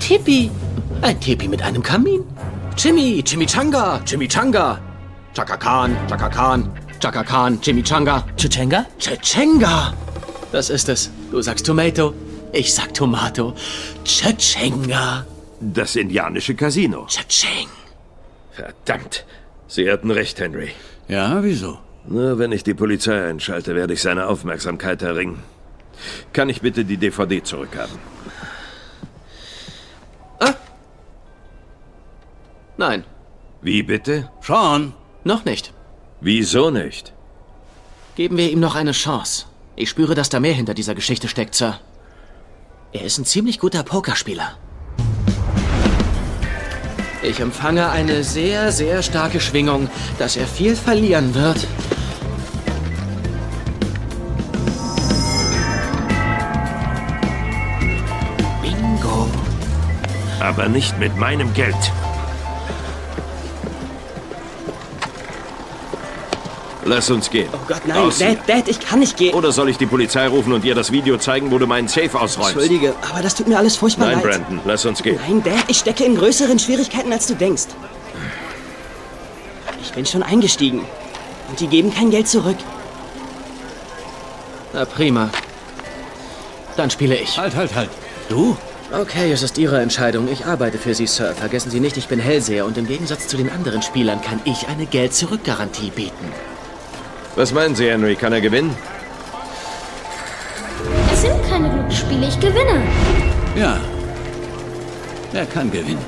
Tippi. 0.00 0.50
Ein 1.02 1.20
Tipi 1.20 1.46
mit 1.46 1.60
einem 1.60 1.82
Kamin. 1.82 2.24
Jimmy. 2.74 3.22
Chimichanga. 3.22 4.00
Chimichanga. 4.06 4.80
Chaka 5.34 5.58
Khan. 5.58 5.94
Chaka 6.08 6.30
Khan. 6.30 6.72
Chaka 7.00 7.22
Khan. 7.22 7.60
Chimichanga. 7.60 8.24
Chichenga? 8.38 8.86
Chichenga. 8.98 9.92
Das 10.52 10.70
ist 10.70 10.88
es. 10.88 11.10
Du 11.30 11.42
sagst 11.42 11.66
Tomato. 11.66 12.14
Ich 12.54 12.72
sag 12.72 12.94
Tomato. 12.94 13.54
Chichenga. 14.04 15.26
Das 15.60 15.96
indianische 15.96 16.54
Casino. 16.54 17.06
Chaching. 17.08 17.68
Verdammt. 18.52 19.26
Sie 19.68 19.90
hatten 19.92 20.10
recht, 20.10 20.40
Henry. 20.40 20.70
Ja, 21.08 21.42
wieso? 21.42 21.78
Nur 22.08 22.38
wenn 22.38 22.52
ich 22.52 22.64
die 22.64 22.72
Polizei 22.72 23.28
einschalte, 23.28 23.74
werde 23.74 23.92
ich 23.92 24.00
seine 24.00 24.28
Aufmerksamkeit 24.28 25.02
erringen. 25.02 25.42
Kann 26.32 26.48
ich 26.48 26.60
bitte 26.60 26.84
die 26.84 26.96
DVD 26.96 27.42
zurückhaben? 27.42 27.98
Nein. 32.80 33.04
Wie 33.60 33.82
bitte? 33.82 34.30
Sean. 34.40 34.94
Noch 35.22 35.44
nicht. 35.44 35.74
Wieso 36.22 36.70
nicht? 36.70 37.12
Geben 38.14 38.38
wir 38.38 38.50
ihm 38.50 38.60
noch 38.60 38.74
eine 38.74 38.92
Chance. 38.92 39.44
Ich 39.76 39.90
spüre, 39.90 40.14
dass 40.14 40.30
da 40.30 40.40
mehr 40.40 40.54
hinter 40.54 40.72
dieser 40.72 40.94
Geschichte 40.94 41.28
steckt, 41.28 41.54
Sir. 41.54 41.78
Er 42.92 43.02
ist 43.02 43.18
ein 43.18 43.26
ziemlich 43.26 43.58
guter 43.58 43.82
Pokerspieler. 43.82 44.56
Ich 47.22 47.38
empfange 47.40 47.90
eine 47.90 48.24
sehr, 48.24 48.72
sehr 48.72 49.02
starke 49.02 49.40
Schwingung, 49.40 49.90
dass 50.18 50.38
er 50.38 50.46
viel 50.46 50.74
verlieren 50.74 51.34
wird. 51.34 51.66
Aber 60.40 60.68
nicht 60.68 60.98
mit 60.98 61.16
meinem 61.16 61.52
Geld. 61.54 61.76
Lass 66.84 67.10
uns 67.10 67.30
gehen. 67.30 67.48
Oh 67.52 67.58
Gott, 67.68 67.82
nein, 67.86 67.98
Aussehen. 67.98 68.38
Dad, 68.46 68.66
Dad, 68.66 68.68
ich 68.68 68.80
kann 68.80 69.00
nicht 69.00 69.16
gehen. 69.16 69.34
Oder 69.34 69.52
soll 69.52 69.68
ich 69.68 69.76
die 69.76 69.86
Polizei 69.86 70.26
rufen 70.26 70.52
und 70.52 70.64
ihr 70.64 70.74
das 70.74 70.90
Video 70.90 71.18
zeigen, 71.18 71.50
wo 71.50 71.58
du 71.58 71.66
meinen 71.66 71.88
Safe 71.88 72.18
ausräumst? 72.18 72.54
Entschuldige, 72.56 72.94
aber 73.12 73.22
das 73.22 73.34
tut 73.34 73.48
mir 73.48 73.58
alles 73.58 73.76
furchtbar 73.76 74.06
nein, 74.06 74.16
leid. 74.16 74.24
Nein, 74.24 74.42
Brandon, 74.44 74.60
lass 74.64 74.84
uns 74.86 75.02
gehen. 75.02 75.20
Nein, 75.28 75.42
Dad, 75.42 75.64
ich 75.68 75.78
stecke 75.78 76.04
in 76.04 76.16
größeren 76.16 76.58
Schwierigkeiten, 76.58 77.12
als 77.12 77.26
du 77.26 77.34
denkst. 77.34 77.66
Ich 79.82 79.92
bin 79.92 80.06
schon 80.06 80.22
eingestiegen. 80.22 80.80
Und 81.48 81.60
die 81.60 81.66
geben 81.66 81.92
kein 81.92 82.10
Geld 82.10 82.28
zurück. 82.28 82.56
Na 84.72 84.84
prima. 84.84 85.30
Dann 86.76 86.90
spiele 86.90 87.16
ich. 87.16 87.36
Halt, 87.36 87.54
halt, 87.54 87.74
halt. 87.74 87.90
Du? 88.28 88.56
Okay, 88.92 89.30
es 89.30 89.44
ist 89.44 89.56
Ihre 89.56 89.80
Entscheidung. 89.80 90.26
Ich 90.26 90.46
arbeite 90.46 90.76
für 90.76 90.94
Sie, 90.94 91.06
Sir. 91.06 91.32
Vergessen 91.34 91.70
Sie 91.70 91.78
nicht, 91.78 91.96
ich 91.96 92.08
bin 92.08 92.18
Hellseher 92.18 92.66
und 92.66 92.76
im 92.76 92.88
Gegensatz 92.88 93.28
zu 93.28 93.36
den 93.36 93.48
anderen 93.48 93.82
Spielern 93.82 94.20
kann 94.20 94.40
ich 94.44 94.66
eine 94.66 94.84
Geld-Zurück-Garantie 94.84 95.90
bieten. 95.90 96.32
Was 97.36 97.52
meinen 97.52 97.76
Sie, 97.76 97.88
Henry? 97.88 98.16
Kann 98.16 98.32
er 98.32 98.40
gewinnen? 98.40 98.74
Es 101.12 101.22
sind 101.22 101.40
keine 101.48 101.70
Glücksspiele, 101.70 102.26
ich 102.26 102.40
gewinne. 102.40 102.82
Ja. 103.54 103.78
Er 105.34 105.46
kann 105.46 105.70
gewinnen. 105.70 106.04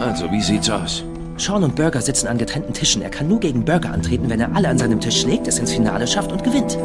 Also, 0.00 0.30
wie 0.32 0.42
sieht's 0.42 0.68
aus? 0.68 1.04
Sean 1.36 1.64
und 1.64 1.74
Burger 1.74 2.00
sitzen 2.00 2.28
an 2.28 2.38
getrennten 2.38 2.72
Tischen. 2.72 3.02
Er 3.02 3.10
kann 3.10 3.28
nur 3.28 3.40
gegen 3.40 3.64
Burger 3.64 3.92
antreten, 3.92 4.30
wenn 4.30 4.40
er 4.40 4.54
alle 4.54 4.68
an 4.68 4.78
seinem 4.78 5.00
Tisch 5.00 5.20
schlägt, 5.20 5.46
es 5.48 5.58
ins 5.58 5.72
Finale 5.72 6.06
schafft 6.06 6.32
und 6.32 6.42
gewinnt. 6.44 6.78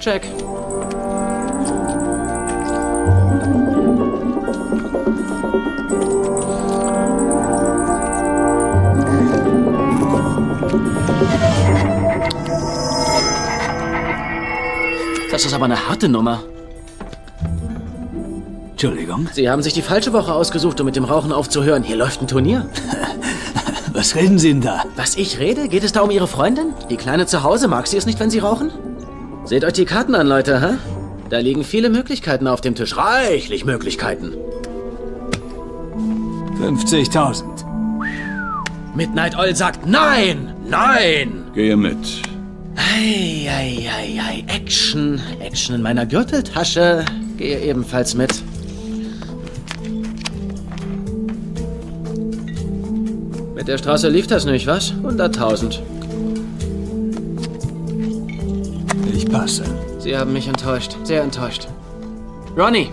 Check. 0.00 0.22
Das 15.30 15.46
ist 15.46 15.54
aber 15.54 15.64
eine 15.64 15.88
harte 15.88 16.08
Nummer. 16.08 16.42
Entschuldigung. 18.82 19.28
Sie 19.32 19.48
haben 19.48 19.62
sich 19.62 19.74
die 19.74 19.82
falsche 19.82 20.12
Woche 20.12 20.32
ausgesucht, 20.32 20.80
um 20.80 20.86
mit 20.86 20.96
dem 20.96 21.04
Rauchen 21.04 21.30
aufzuhören. 21.30 21.84
Hier 21.84 21.94
läuft 21.94 22.20
ein 22.20 22.26
Turnier. 22.26 22.68
Was 23.92 24.16
reden 24.16 24.40
Sie 24.40 24.48
denn 24.48 24.60
da? 24.60 24.82
Was 24.96 25.16
ich 25.16 25.38
rede? 25.38 25.68
Geht 25.68 25.84
es 25.84 25.92
da 25.92 26.00
um 26.00 26.10
Ihre 26.10 26.26
Freundin? 26.26 26.72
Die 26.90 26.96
Kleine 26.96 27.26
zu 27.26 27.44
Hause, 27.44 27.68
mag 27.68 27.86
sie 27.86 27.96
es 27.96 28.06
nicht, 28.06 28.18
wenn 28.18 28.30
Sie 28.30 28.40
rauchen? 28.40 28.72
Seht 29.44 29.64
euch 29.64 29.74
die 29.74 29.84
Karten 29.84 30.16
an, 30.16 30.26
Leute, 30.26 30.60
hä? 30.60 30.78
Da 31.30 31.38
liegen 31.38 31.62
viele 31.62 31.90
Möglichkeiten 31.90 32.48
auf 32.48 32.60
dem 32.60 32.74
Tisch. 32.74 32.96
Reichlich 32.96 33.64
Möglichkeiten. 33.64 34.32
50.000. 36.60 37.44
Midnight 38.96 39.38
Oil 39.38 39.54
sagt 39.54 39.86
nein! 39.86 40.54
Nein! 40.68 41.44
Gehe 41.54 41.76
mit. 41.76 41.98
Ei, 42.74 43.48
ei, 43.48 43.88
ei, 43.88 44.20
ei. 44.20 44.44
Action. 44.48 45.20
Action 45.38 45.76
in 45.76 45.82
meiner 45.82 46.04
Gürteltasche. 46.04 47.04
Gehe 47.36 47.60
ebenfalls 47.60 48.14
mit. 48.14 48.42
Mit 53.62 53.68
der 53.68 53.78
Straße 53.78 54.08
lief 54.08 54.26
das 54.26 54.44
nicht, 54.44 54.66
was? 54.66 54.92
100.000. 55.04 55.78
Ich 59.14 59.30
passe. 59.30 59.62
Sie 60.00 60.16
haben 60.16 60.32
mich 60.32 60.48
enttäuscht. 60.48 60.96
Sehr 61.04 61.22
enttäuscht. 61.22 61.68
Ronnie, 62.56 62.90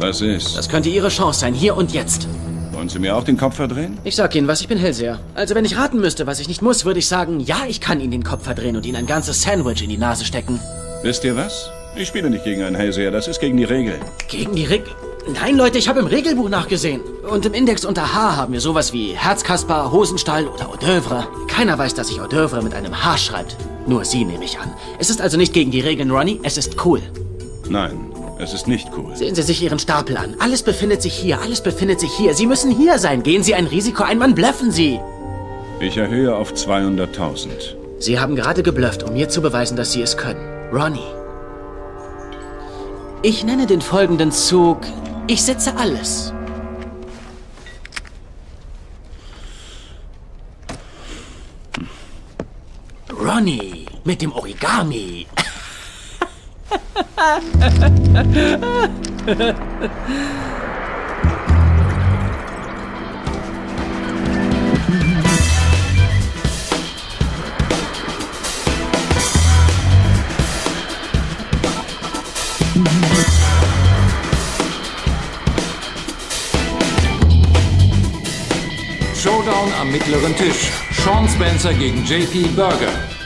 Was 0.00 0.20
ist? 0.20 0.54
das 0.54 0.68
könnte 0.68 0.90
Ihre 0.90 1.08
Chance 1.08 1.40
sein, 1.40 1.54
hier 1.54 1.78
und 1.78 1.94
jetzt. 1.94 2.28
Wollen 2.72 2.90
Sie 2.90 2.98
mir 2.98 3.16
auch 3.16 3.24
den 3.24 3.38
Kopf 3.38 3.56
verdrehen? 3.56 3.96
Ich 4.04 4.16
sag 4.16 4.34
Ihnen 4.34 4.48
was, 4.48 4.60
ich 4.60 4.68
bin 4.68 4.76
Hellseher. 4.76 5.18
Also 5.34 5.54
wenn 5.54 5.64
ich 5.64 5.78
raten 5.78 5.98
müsste, 5.98 6.26
was 6.26 6.40
ich 6.40 6.48
nicht 6.48 6.60
muss, 6.60 6.84
würde 6.84 6.98
ich 6.98 7.08
sagen, 7.08 7.40
ja, 7.40 7.62
ich 7.66 7.80
kann 7.80 8.00
Ihnen 8.00 8.10
den 8.10 8.22
Kopf 8.22 8.44
verdrehen 8.44 8.76
und 8.76 8.84
Ihnen 8.84 8.96
ein 8.96 9.06
ganzes 9.06 9.40
Sandwich 9.40 9.82
in 9.82 9.88
die 9.88 9.96
Nase 9.96 10.26
stecken. 10.26 10.60
Wisst 11.02 11.24
ihr 11.24 11.36
was? 11.36 11.70
Ich 11.96 12.08
spiele 12.08 12.28
nicht 12.28 12.44
gegen 12.44 12.64
einen 12.64 12.76
Hellseher, 12.76 13.10
das 13.10 13.28
ist 13.28 13.40
gegen 13.40 13.56
die 13.56 13.64
Regeln. 13.64 14.02
Gegen 14.28 14.54
die 14.56 14.66
Regel... 14.66 14.88
Nein, 15.32 15.56
Leute, 15.56 15.78
ich 15.78 15.88
habe 15.88 16.00
im 16.00 16.06
Regelbuch 16.06 16.50
nachgesehen. 16.50 17.00
Und 17.28 17.46
im 17.46 17.54
Index 17.54 17.86
unter 17.86 18.14
H 18.14 18.36
haben 18.36 18.52
wir 18.52 18.60
sowas 18.60 18.92
wie 18.92 19.12
Herzkasper, 19.12 19.90
Hosenstall 19.90 20.46
oder 20.46 20.68
Hors 20.68 20.78
d'oeuvre. 20.78 21.24
Keiner 21.46 21.78
weiß, 21.78 21.94
dass 21.94 22.08
sich 22.08 22.20
Hors 22.20 22.28
d'oeuvre 22.28 22.62
mit 22.62 22.74
einem 22.74 23.04
H 23.04 23.16
schreibt. 23.16 23.56
Nur 23.86 24.04
Sie 24.04 24.24
nehme 24.24 24.44
ich 24.44 24.58
an. 24.58 24.70
Es 24.98 25.08
ist 25.08 25.22
also 25.22 25.38
nicht 25.38 25.54
gegen 25.54 25.70
die 25.70 25.80
Regeln, 25.80 26.10
Ronnie, 26.10 26.40
es 26.42 26.58
ist 26.58 26.84
cool. 26.84 27.00
Nein, 27.70 28.12
es 28.38 28.52
ist 28.52 28.68
nicht 28.68 28.90
cool. 28.98 29.16
Sehen 29.16 29.34
Sie 29.34 29.42
sich 29.42 29.62
Ihren 29.62 29.78
Stapel 29.78 30.18
an. 30.18 30.34
Alles 30.40 30.62
befindet 30.62 31.00
sich 31.00 31.14
hier, 31.14 31.40
alles 31.40 31.62
befindet 31.62 32.00
sich 32.00 32.12
hier. 32.12 32.34
Sie 32.34 32.46
müssen 32.46 32.70
hier 32.70 32.98
sein. 32.98 33.22
Gehen 33.22 33.42
Sie 33.42 33.54
ein 33.54 33.66
Risiko 33.66 34.02
ein, 34.02 34.18
Mann, 34.18 34.34
blöffen 34.34 34.70
Sie. 34.70 35.00
Ich 35.80 35.96
erhöhe 35.96 36.36
auf 36.36 36.52
200.000. 36.52 37.48
Sie 37.98 38.20
haben 38.20 38.36
gerade 38.36 38.62
geblufft, 38.62 39.02
um 39.02 39.14
mir 39.14 39.30
zu 39.30 39.40
beweisen, 39.40 39.76
dass 39.76 39.92
Sie 39.92 40.02
es 40.02 40.18
können. 40.18 40.70
Ronnie. 40.70 41.00
Ich 43.22 43.42
nenne 43.42 43.66
den 43.66 43.80
folgenden 43.80 44.32
Zug. 44.32 44.80
Ich 45.26 45.42
setze 45.42 45.74
alles. 45.74 46.32
Ronnie 53.10 53.86
mit 54.04 54.20
dem 54.20 54.32
Origami. 54.32 55.26
Showdown 79.64 79.80
am 79.80 79.90
mittleren 79.90 80.36
Tisch. 80.36 80.70
Sean 80.90 81.28
Spencer 81.28 81.72
gegen 81.72 82.04
JP 82.04 82.54
Burger. 82.54 83.23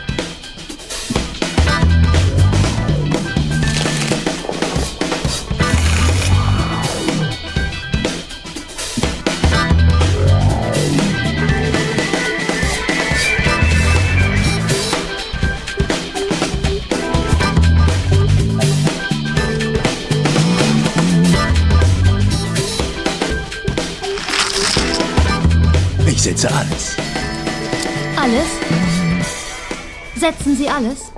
Setzen 30.28 30.56
Sie 30.58 30.68
alles? 30.68 31.10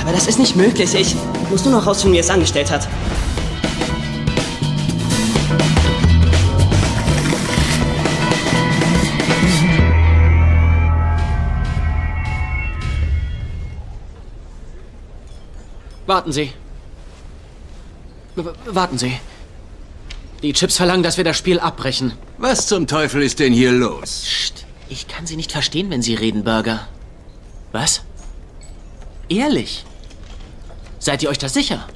Aber 0.00 0.12
das 0.12 0.28
ist 0.28 0.38
nicht 0.38 0.54
möglich. 0.54 0.94
Ich 0.94 1.16
muss 1.50 1.64
nur 1.64 1.74
noch 1.74 1.84
rausfinden, 1.84 2.12
wie 2.12 2.18
er 2.18 2.24
es 2.24 2.30
angestellt 2.30 2.70
hat. 2.70 2.86
Warten 16.06 16.30
Sie. 16.30 16.52
W 18.36 18.50
warten 18.66 18.98
Sie. 18.98 19.18
Die 20.42 20.52
Chips 20.52 20.76
verlangen, 20.76 21.02
dass 21.02 21.16
wir 21.16 21.24
das 21.24 21.36
Spiel 21.36 21.58
abbrechen. 21.58 22.12
Was 22.38 22.66
zum 22.66 22.86
Teufel 22.86 23.22
ist 23.22 23.38
denn 23.38 23.52
hier 23.52 23.72
los? 23.72 24.22
Psst. 24.24 24.66
Ich 24.88 25.08
kann 25.08 25.26
Sie 25.26 25.36
nicht 25.36 25.52
verstehen, 25.52 25.90
wenn 25.90 26.02
Sie 26.02 26.14
reden, 26.14 26.44
Burger. 26.44 26.86
Was? 27.72 28.02
Ehrlich? 29.28 29.84
Seid 30.98 31.22
ihr 31.22 31.30
euch 31.30 31.38
da 31.38 31.48
sicher? 31.48 31.86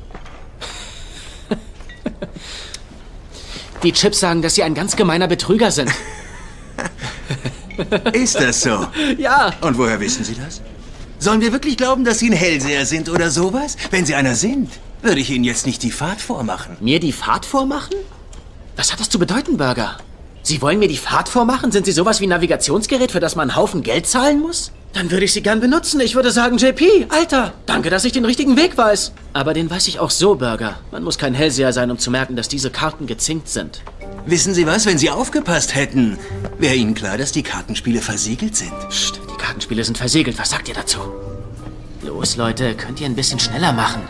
Die 3.83 3.93
Chips 3.93 4.21
sagen, 4.21 4.43
dass 4.43 4.55
Sie 4.55 4.63
ein 4.63 4.75
ganz 4.75 4.97
gemeiner 4.97 5.29
Betrüger 5.29 5.71
sind. 5.71 5.91
Ist 8.13 8.37
das 8.37 8.63
so? 8.63 8.87
Ja. 9.19 9.53
Und 9.61 9.79
woher 9.79 10.01
wissen 10.01 10.25
Sie 10.25 10.35
das? 10.35 10.61
Sollen 11.19 11.41
wir 11.41 11.53
wirklich 11.53 11.77
glauben, 11.77 12.05
dass 12.05 12.19
Sie 12.19 12.31
ein 12.31 12.37
Hellseher 12.37 12.87
sind 12.87 13.09
oder 13.09 13.31
sowas? 13.31 13.77
Wenn 13.91 14.07
Sie 14.07 14.15
einer 14.15 14.35
sind, 14.35 14.71
würde 15.03 15.21
ich 15.21 15.31
Ihnen 15.31 15.45
jetzt 15.45 15.67
nicht 15.67 15.83
die 15.83 15.91
Fahrt 15.91 16.21
vormachen. 16.21 16.77
Mir 16.81 17.01
die 17.01 17.13
Fahrt 17.13 17.47
vormachen? 17.47 17.97
Was 18.77 18.93
hat 18.93 19.01
das 19.01 19.09
zu 19.09 19.19
bedeuten, 19.19 19.57
Burger? 19.57 19.99
Sie 20.43 20.63
wollen 20.63 20.79
mir 20.79 20.89
die 20.89 20.97
Fahrt 20.97 21.29
vormachen? 21.29 21.71
Sind 21.71 21.87
Sie 21.87 21.93
sowas 21.93 22.21
wie 22.21 22.27
ein 22.27 22.31
Navigationsgerät, 22.31 23.13
für 23.13 23.21
das 23.21 23.37
man 23.37 23.51
einen 23.51 23.57
Haufen 23.57 23.83
Geld 23.83 24.07
zahlen 24.07 24.41
muss? 24.41 24.73
Dann 24.93 25.11
würde 25.11 25.25
ich 25.25 25.33
Sie 25.33 25.43
gern 25.43 25.61
benutzen. 25.61 26.01
Ich 26.01 26.15
würde 26.15 26.33
sagen, 26.33 26.57
JP, 26.57 27.07
Alter, 27.11 27.53
danke, 27.67 27.91
dass 27.91 28.05
ich 28.05 28.13
den 28.13 28.25
richtigen 28.25 28.57
Weg 28.57 28.77
weiß. 28.77 29.13
Aber 29.33 29.55
den 29.55 29.71
weiß 29.71 29.87
ich 29.89 30.01
auch 30.01 30.11
so, 30.11 30.35
Burger. 30.35 30.79
Man 30.91 31.05
muss 31.05 31.19
kein 31.19 31.35
Hellseher 31.35 31.73
sein, 31.73 31.91
um 31.91 31.99
zu 31.99 32.11
merken, 32.11 32.35
dass 32.37 32.49
diese 32.49 32.71
Karten 32.71 33.07
gezinkt 33.07 33.49
sind. 33.49 33.83
Wissen 34.27 34.55
Sie 34.55 34.67
was, 34.67 34.87
wenn 34.87 34.99
Sie 34.99 35.11
aufgepasst 35.11 35.75
hätten, 35.75 36.19
wäre 36.59 36.75
Ihnen 36.75 36.95
klar, 36.95 37.19
dass 37.19 37.33
die 37.33 37.43
Kartenspiele 37.43 38.01
versiegelt 38.01 38.57
sind. 38.57 38.73
Psst, 38.89 39.21
die 39.31 39.37
Kartenspiele 39.37 39.85
sind 39.85 39.99
versiegelt. 39.99 40.39
Was 40.39 40.51
sagt 40.51 40.69
ihr 40.69 40.75
dazu? 40.75 40.99
Los, 42.03 42.37
Leute, 42.37 42.75
könnt 42.75 43.01
ihr 43.01 43.07
ein 43.07 43.15
bisschen 43.15 43.39
schneller 43.39 43.73
machen. 43.73 44.03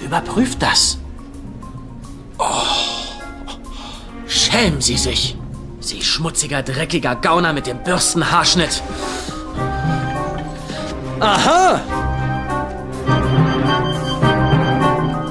Überprüft 0.00 0.62
das. 0.62 0.98
Oh. 2.38 2.44
Schämen 4.26 4.80
Sie 4.80 4.96
sich. 4.96 5.36
Sie 5.80 6.02
schmutziger, 6.02 6.62
dreckiger 6.62 7.14
Gauner 7.14 7.52
mit 7.52 7.66
dem 7.66 7.82
Bürstenhaarschnitt. 7.82 8.82
Aha! 11.20 11.80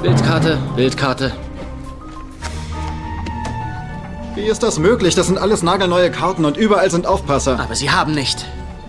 Bildkarte, 0.02 0.58
Bildkarte. 0.74 1.32
Wie 4.34 4.42
ist 4.42 4.62
das 4.62 4.78
möglich? 4.78 5.14
Das 5.14 5.26
sind 5.26 5.38
alles 5.38 5.62
nagelneue 5.62 6.10
Karten 6.10 6.44
und 6.44 6.56
überall 6.56 6.90
sind 6.90 7.06
Aufpasser. 7.06 7.58
Aber 7.58 7.74
Sie 7.74 7.90
haben 7.90 8.12
nicht 8.12 8.44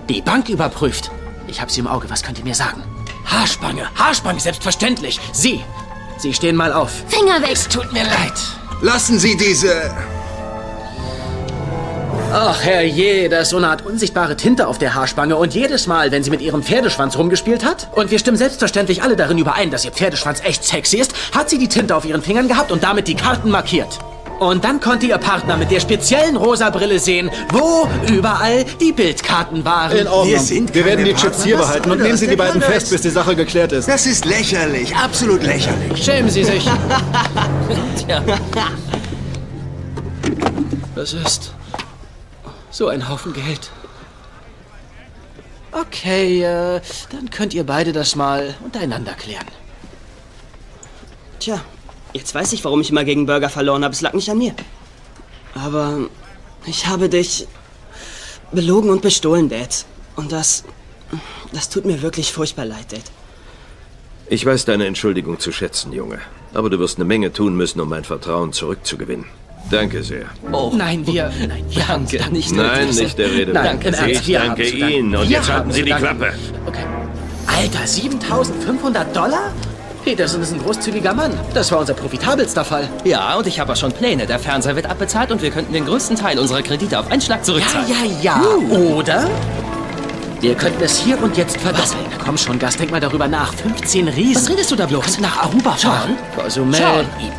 die 0.09 0.21
Bank 0.21 0.49
überprüft. 0.49 1.11
Ich 1.47 1.61
habe 1.61 1.71
Sie 1.71 1.79
im 1.79 1.87
Auge. 1.87 2.09
Was 2.09 2.23
könnt 2.23 2.37
ihr 2.37 2.43
mir 2.43 2.55
sagen? 2.55 2.83
Haarspange, 3.27 3.89
Haarspange, 3.95 4.39
selbstverständlich. 4.39 5.19
Sie, 5.33 5.63
Sie 6.17 6.33
stehen 6.33 6.55
mal 6.55 6.73
auf. 6.73 6.91
Finger 7.07 7.41
weg! 7.41 7.51
Es 7.51 7.67
tut 7.67 7.91
mir 7.93 8.03
leid. 8.03 8.33
Lassen 8.81 9.19
Sie 9.19 9.37
diese... 9.37 9.91
Ach, 12.33 12.61
herrje, 12.61 13.29
da 13.29 13.39
ist 13.39 13.49
so 13.49 13.57
eine 13.57 13.69
Art 13.69 13.85
unsichtbare 13.85 14.35
Tinte 14.35 14.67
auf 14.67 14.77
der 14.77 14.95
Haarspange. 14.95 15.37
Und 15.37 15.53
jedes 15.53 15.87
Mal, 15.87 16.11
wenn 16.11 16.23
sie 16.23 16.29
mit 16.29 16.41
ihrem 16.41 16.61
Pferdeschwanz 16.61 17.17
rumgespielt 17.17 17.63
hat, 17.63 17.87
und 17.93 18.11
wir 18.11 18.19
stimmen 18.19 18.37
selbstverständlich 18.37 19.01
alle 19.01 19.15
darin 19.15 19.37
überein, 19.37 19.71
dass 19.71 19.85
ihr 19.85 19.91
Pferdeschwanz 19.91 20.41
echt 20.43 20.65
sexy 20.65 20.97
ist, 20.97 21.13
hat 21.33 21.49
sie 21.49 21.57
die 21.57 21.69
Tinte 21.69 21.95
auf 21.95 22.03
ihren 22.03 22.21
Fingern 22.21 22.49
gehabt 22.49 22.71
und 22.71 22.83
damit 22.83 23.07
die 23.07 23.15
Karten 23.15 23.49
markiert. 23.49 23.99
Und 24.39 24.63
dann 24.63 24.79
konnte 24.79 25.07
ihr 25.07 25.17
Partner 25.17 25.57
mit 25.57 25.71
der 25.71 25.79
speziellen 25.79 26.35
rosa 26.37 26.69
Brille 26.69 26.99
sehen, 26.99 27.29
wo 27.51 27.87
überall 28.11 28.63
die 28.79 28.91
Bildkarten 28.91 29.65
waren. 29.65 29.91
In 29.97 30.07
Ordnung. 30.07 30.27
Wir 30.27 30.39
sind 30.39 30.73
Wir 30.75 30.85
werden 30.85 31.05
die 31.05 31.13
keine 31.13 31.23
Chips 31.31 31.43
hier 31.43 31.55
Partner. 31.57 31.59
Was 31.61 31.67
behalten 31.81 31.91
und 31.91 32.01
nehmen 32.03 32.17
Sie 32.17 32.27
die 32.27 32.35
beiden 32.35 32.59
Partner 32.61 32.73
fest, 32.75 32.85
ist- 32.87 32.91
bis 32.91 33.01
die 33.01 33.09
Sache 33.09 33.35
geklärt 33.35 33.71
ist. 33.71 33.87
Das 33.87 34.05
ist 34.05 34.25
lächerlich, 34.25 34.95
absolut 34.95 35.41
lächerlich. 35.43 36.03
Schämen 36.03 36.29
Sie 36.29 36.43
sich. 36.43 36.63
Tja, 38.05 38.23
Das 40.95 41.13
ist 41.13 41.53
so 42.69 42.87
ein 42.89 43.09
Haufen 43.09 43.33
Geld. 43.33 43.71
Okay, 45.71 46.43
äh, 46.43 46.81
dann 47.11 47.29
könnt 47.29 47.53
ihr 47.53 47.65
beide 47.65 47.91
das 47.91 48.15
mal 48.15 48.55
untereinander 48.63 49.13
klären. 49.13 49.45
Tja, 51.39 51.59
jetzt 52.13 52.33
weiß 52.33 52.53
ich, 52.53 52.63
warum 52.63 52.81
ich 52.81 52.89
immer 52.89 53.03
gegen 53.03 53.25
Burger 53.25 53.49
verloren 53.49 53.83
habe. 53.83 53.93
Es 53.93 54.01
lag 54.01 54.13
nicht 54.13 54.29
an 54.29 54.37
mir. 54.37 54.53
Aber 55.55 55.99
ich 56.65 56.87
habe 56.87 57.09
dich 57.09 57.47
belogen 58.51 58.89
und 58.89 59.01
bestohlen, 59.01 59.49
Dad. 59.49 59.85
Und 60.15 60.31
das. 60.31 60.63
Das 61.53 61.69
tut 61.69 61.85
mir 61.85 62.01
wirklich 62.01 62.33
furchtbar 62.33 62.65
leid, 62.65 62.91
Dad. 62.91 63.01
Ich 64.29 64.45
weiß 64.45 64.65
deine 64.65 64.85
Entschuldigung 64.87 65.39
zu 65.39 65.51
schätzen, 65.53 65.93
Junge. 65.93 66.19
Aber 66.53 66.69
du 66.69 66.79
wirst 66.79 66.97
eine 66.97 67.05
Menge 67.05 67.31
tun 67.31 67.55
müssen, 67.55 67.79
um 67.79 67.87
mein 67.89 68.03
Vertrauen 68.03 68.51
zurückzugewinnen. 68.51 69.25
Danke 69.71 70.03
sehr. 70.03 70.25
Oh. 70.51 70.71
Nein, 70.75 71.05
wir. 71.07 71.31
Nein, 71.47 71.65
wir 71.69 71.87
haben 71.87 72.07
Danke, 72.09 72.31
nicht 72.31 72.51
Nein, 72.53 72.89
nicht 72.89 73.17
der 73.17 73.31
Rede. 73.31 73.53
Nein, 73.53 73.81
Ernst, 73.81 74.01
ich 74.01 74.27
wir 74.27 74.39
danke. 74.39 74.67
Ihnen. 74.67 75.15
Und 75.15 75.23
Wir 75.29 75.37
jetzt 75.37 75.49
haben 75.49 75.55
halten 75.57 75.71
Sie 75.71 75.83
die 75.83 75.89
danken. 75.89 76.17
Klappe. 76.19 76.33
Okay. 76.65 76.85
Alter, 77.47 77.87
7500 77.87 79.15
Dollar? 79.15 79.51
Peterson 80.03 80.41
ist 80.41 80.53
ein 80.53 80.61
großzügiger 80.63 81.13
Mann. 81.13 81.37
Das 81.53 81.71
war 81.71 81.79
unser 81.79 81.93
profitabelster 81.93 82.63
Fall. 82.63 82.87
Ja, 83.03 83.35
und 83.35 83.45
ich 83.47 83.59
habe 83.59 83.73
auch 83.73 83.75
schon 83.75 83.91
Pläne. 83.91 84.25
Der 84.25 84.39
Fernseher 84.39 84.75
wird 84.75 84.89
abbezahlt 84.89 85.31
und 85.31 85.41
wir 85.41 85.51
könnten 85.51 85.73
den 85.73 85.85
größten 85.85 86.15
Teil 86.15 86.39
unserer 86.39 86.61
Kredite 86.61 86.99
auf 86.99 87.11
einen 87.11 87.21
Schlag 87.21 87.39
Ja, 87.39 87.43
zurückzahlen. 87.43 87.87
ja, 88.21 88.39
ja. 88.39 88.41
Oder? 88.95 89.29
Wir 90.39 90.53
könnten 90.53 90.83
es 90.83 90.99
hier 90.99 91.21
und 91.21 91.35
jetzt 91.35 91.57
verdoppeln. 91.57 92.05
Komm 92.23 92.37
schon, 92.37 92.59
Gast, 92.59 92.79
denk 92.79 92.91
mal 92.91 92.99
darüber 92.99 93.27
nach. 93.27 93.51
15 93.55 94.07
Riesen. 94.07 94.43
Was 94.43 94.49
redest 94.51 94.69
du 94.71 94.75
da 94.75 94.85
bloß? 94.85 95.03
Könnten 95.03 95.21
nach 95.23 95.37
Aruba 95.43 95.71
fahren. 95.71 96.15
Cozumel. 96.35 96.79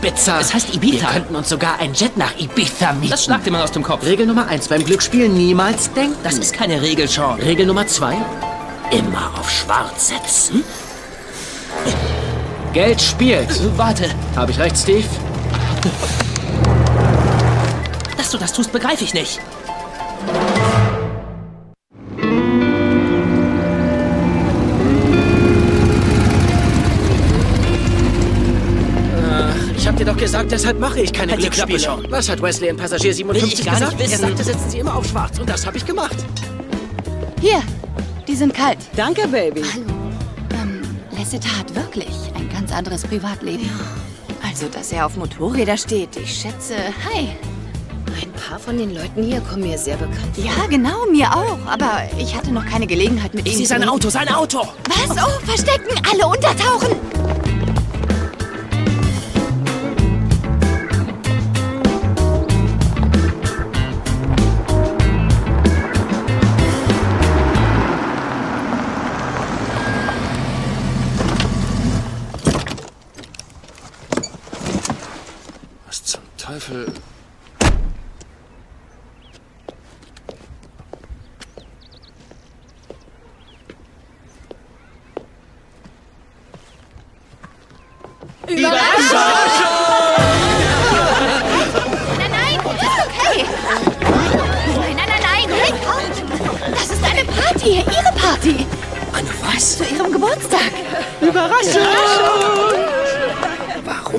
Ibiza. 0.02 0.40
Es 0.40 0.52
heißt 0.52 0.74
Ibiza. 0.74 1.02
Wir 1.06 1.09
könnten 1.12 1.36
uns 1.36 1.48
sogar 1.48 1.78
ein 1.78 1.94
Jet 1.94 2.16
nach 2.16 2.36
Ibiza 2.36 2.92
mieten. 2.94 3.11
Das 3.11 3.24
schlagt 3.24 3.46
dir 3.46 3.52
mal 3.52 3.62
aus 3.62 3.70
dem 3.70 3.84
Kopf. 3.84 4.04
Regel 4.04 4.26
Nummer 4.26 4.48
eins: 4.48 4.66
Beim 4.66 4.84
Glücksspiel 4.84 5.28
niemals 5.28 5.92
denken. 5.92 6.16
Das 6.24 6.38
ist 6.38 6.52
keine 6.52 6.82
Regel, 6.82 7.06
Sean. 7.06 7.38
Regel 7.40 7.66
Nummer 7.66 7.86
zwei: 7.86 8.16
Immer 8.90 9.30
auf 9.38 9.48
Schwarz 9.48 10.09
setzen. 10.09 10.64
Geld 12.79 13.03
spielt. 13.03 13.76
Warte. 13.76 14.05
Habe 14.37 14.53
ich 14.53 14.59
recht, 14.61 14.76
Steve? 14.76 15.03
Dass 18.16 18.31
du 18.31 18.39
das 18.39 18.53
tust, 18.53 18.70
begreife 18.70 19.03
ich 19.03 19.14
nicht. 19.14 19.41
Ich 29.76 29.89
hab 29.89 29.97
dir 29.97 30.05
doch 30.05 30.16
gesagt, 30.16 30.53
deshalb 30.53 30.79
mache 30.79 31.01
ich 31.01 31.12
keine 31.12 31.33
Halt 31.33 31.43
die 31.43 31.51
Glücksspiele. 31.51 32.05
Was 32.11 32.29
hat 32.29 32.41
Wesley 32.41 32.68
in 32.68 32.76
Passagier 32.76 33.12
57 33.12 33.43
Will 33.43 33.59
ich 33.59 33.66
gar 33.66 33.74
gesagt? 33.74 33.99
nicht 33.99 34.09
wissen. 34.09 34.22
Er 34.22 34.29
sagte, 34.29 34.45
setzen 34.45 34.70
Sie 34.70 34.79
immer 34.79 34.95
auf 34.95 35.05
Schwarz. 35.05 35.37
Und 35.41 35.51
das 35.51 35.66
habe 35.66 35.76
ich 35.76 35.85
gemacht. 35.85 36.16
Hier, 37.41 37.61
die 38.29 38.37
sind 38.37 38.55
kalt. 38.55 38.79
Danke, 38.95 39.26
Baby. 39.26 39.62
Ähm, 39.62 39.97
Lasseter 41.19 41.59
hat 41.59 41.75
wirklich 41.75 42.14
ein 42.37 42.49
ganz 42.49 42.73
anderes 42.73 43.03
Privatleben. 43.03 43.69
Also, 44.49 44.69
dass 44.69 44.93
er 44.93 45.05
auf 45.05 45.16
Motorräder 45.16 45.77
steht, 45.77 46.16
ich 46.16 46.33
schätze. 46.33 46.77
Hi. 47.12 47.31
Ein 48.23 48.33
paar 48.33 48.59
von 48.59 48.79
den 48.79 48.95
Leuten 48.95 49.25
hier 49.25 49.41
kommen 49.41 49.62
mir 49.62 49.77
sehr 49.77 49.97
bekannt 49.97 50.37
vor. 50.37 50.45
Ja, 50.45 50.66
genau, 50.71 51.07
mir 51.11 51.27
auch. 51.35 51.59
Aber 51.66 52.03
ich 52.19 52.37
hatte 52.37 52.53
noch 52.53 52.64
keine 52.64 52.87
Gelegenheit 52.87 53.35
mit 53.35 53.47
Ich 53.47 53.55
ihm 53.55 53.57
sehe 53.59 53.66
zu 53.66 53.71
sein 53.71 53.83
reden. 53.83 53.91
Auto, 53.91 54.11
sein 54.11 54.29
Auto. 54.29 54.61
Was? 54.61 55.16
Oh, 55.25 55.45
verstecken, 55.45 56.01
alle 56.09 56.27
untertauchen. 56.27 56.97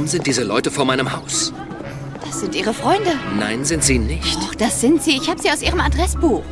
Sind 0.10 0.28
diese 0.28 0.43
Leute 0.43 0.72
vor 0.72 0.86
meinem 0.86 1.12
Haus? 1.12 1.53
Das 2.26 2.41
sind 2.41 2.55
ihre 2.55 2.74
Freunde. 2.74 3.12
Nein, 3.38 3.66
sind 3.66 3.84
sie 3.84 3.99
nicht. 3.99 4.36
Doch, 4.43 4.55
das 4.55 4.82
sind 4.82 5.03
sie. 5.03 5.18
Ich 5.18 5.30
habe 5.30 5.41
sie 5.41 5.49
aus 5.49 5.62
ihrem 5.62 5.80
Adressbuch. 5.80 6.43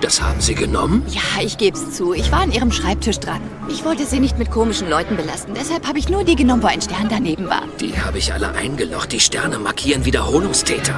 Das 0.00 0.20
haben 0.20 0.40
sie 0.40 0.54
genommen? 0.54 1.02
Ja, 1.08 1.42
ich 1.42 1.56
geb's 1.58 1.96
zu. 1.96 2.12
Ich 2.12 2.30
war 2.30 2.40
an 2.40 2.52
ihrem 2.52 2.70
Schreibtisch 2.70 3.18
dran. 3.18 3.40
Ich 3.68 3.84
wollte 3.84 4.04
sie 4.04 4.20
nicht 4.20 4.38
mit 4.38 4.50
komischen 4.50 4.90
Leuten 4.90 5.16
belasten. 5.16 5.54
Deshalb 5.54 5.86
habe 5.86 5.98
ich 5.98 6.08
nur 6.08 6.22
die 6.22 6.36
genommen, 6.36 6.62
wo 6.62 6.66
ein 6.66 6.82
Stern 6.82 7.08
daneben 7.08 7.48
war. 7.48 7.62
Die 7.80 7.98
habe 7.98 8.18
ich 8.18 8.32
alle 8.32 8.52
eingelocht. 8.54 9.12
Die 9.12 9.20
Sterne 9.20 9.58
markieren 9.58 10.04
Wiederholungstäter. 10.04 10.94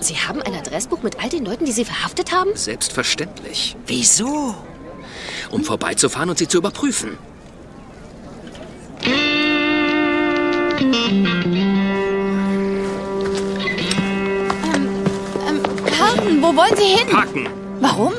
Sie 0.00 0.14
haben 0.14 0.40
ein 0.42 0.54
Adressbuch 0.54 1.02
mit 1.02 1.22
all 1.22 1.28
den 1.28 1.44
Leuten, 1.44 1.64
die 1.64 1.72
Sie 1.72 1.84
verhaftet 1.84 2.32
haben? 2.32 2.50
Selbstverständlich. 2.54 3.76
Wieso? 3.86 4.54
Um 5.50 5.64
vorbeizufahren 5.64 6.30
und 6.30 6.38
sie 6.38 6.48
zu 6.48 6.58
überprüfen. 6.58 7.18
Wo 16.46 16.56
wollen 16.56 16.76
Sie 16.76 16.84
hin? 16.84 17.08
Parken. 17.10 17.48
Warum? 17.80 18.12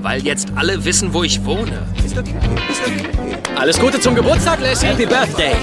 Weil 0.00 0.22
jetzt 0.22 0.48
alle 0.56 0.84
wissen, 0.84 1.12
wo 1.12 1.22
ich 1.22 1.44
wohne. 1.44 1.86
Ist 2.04 2.16
okay, 2.16 2.34
ist 2.70 2.80
okay. 2.80 3.38
Alles 3.56 3.78
Gute 3.78 4.00
zum 4.00 4.14
Geburtstag, 4.14 4.60
Lassie. 4.60 4.86
Happy 4.86 5.06
Birthday. 5.06 5.54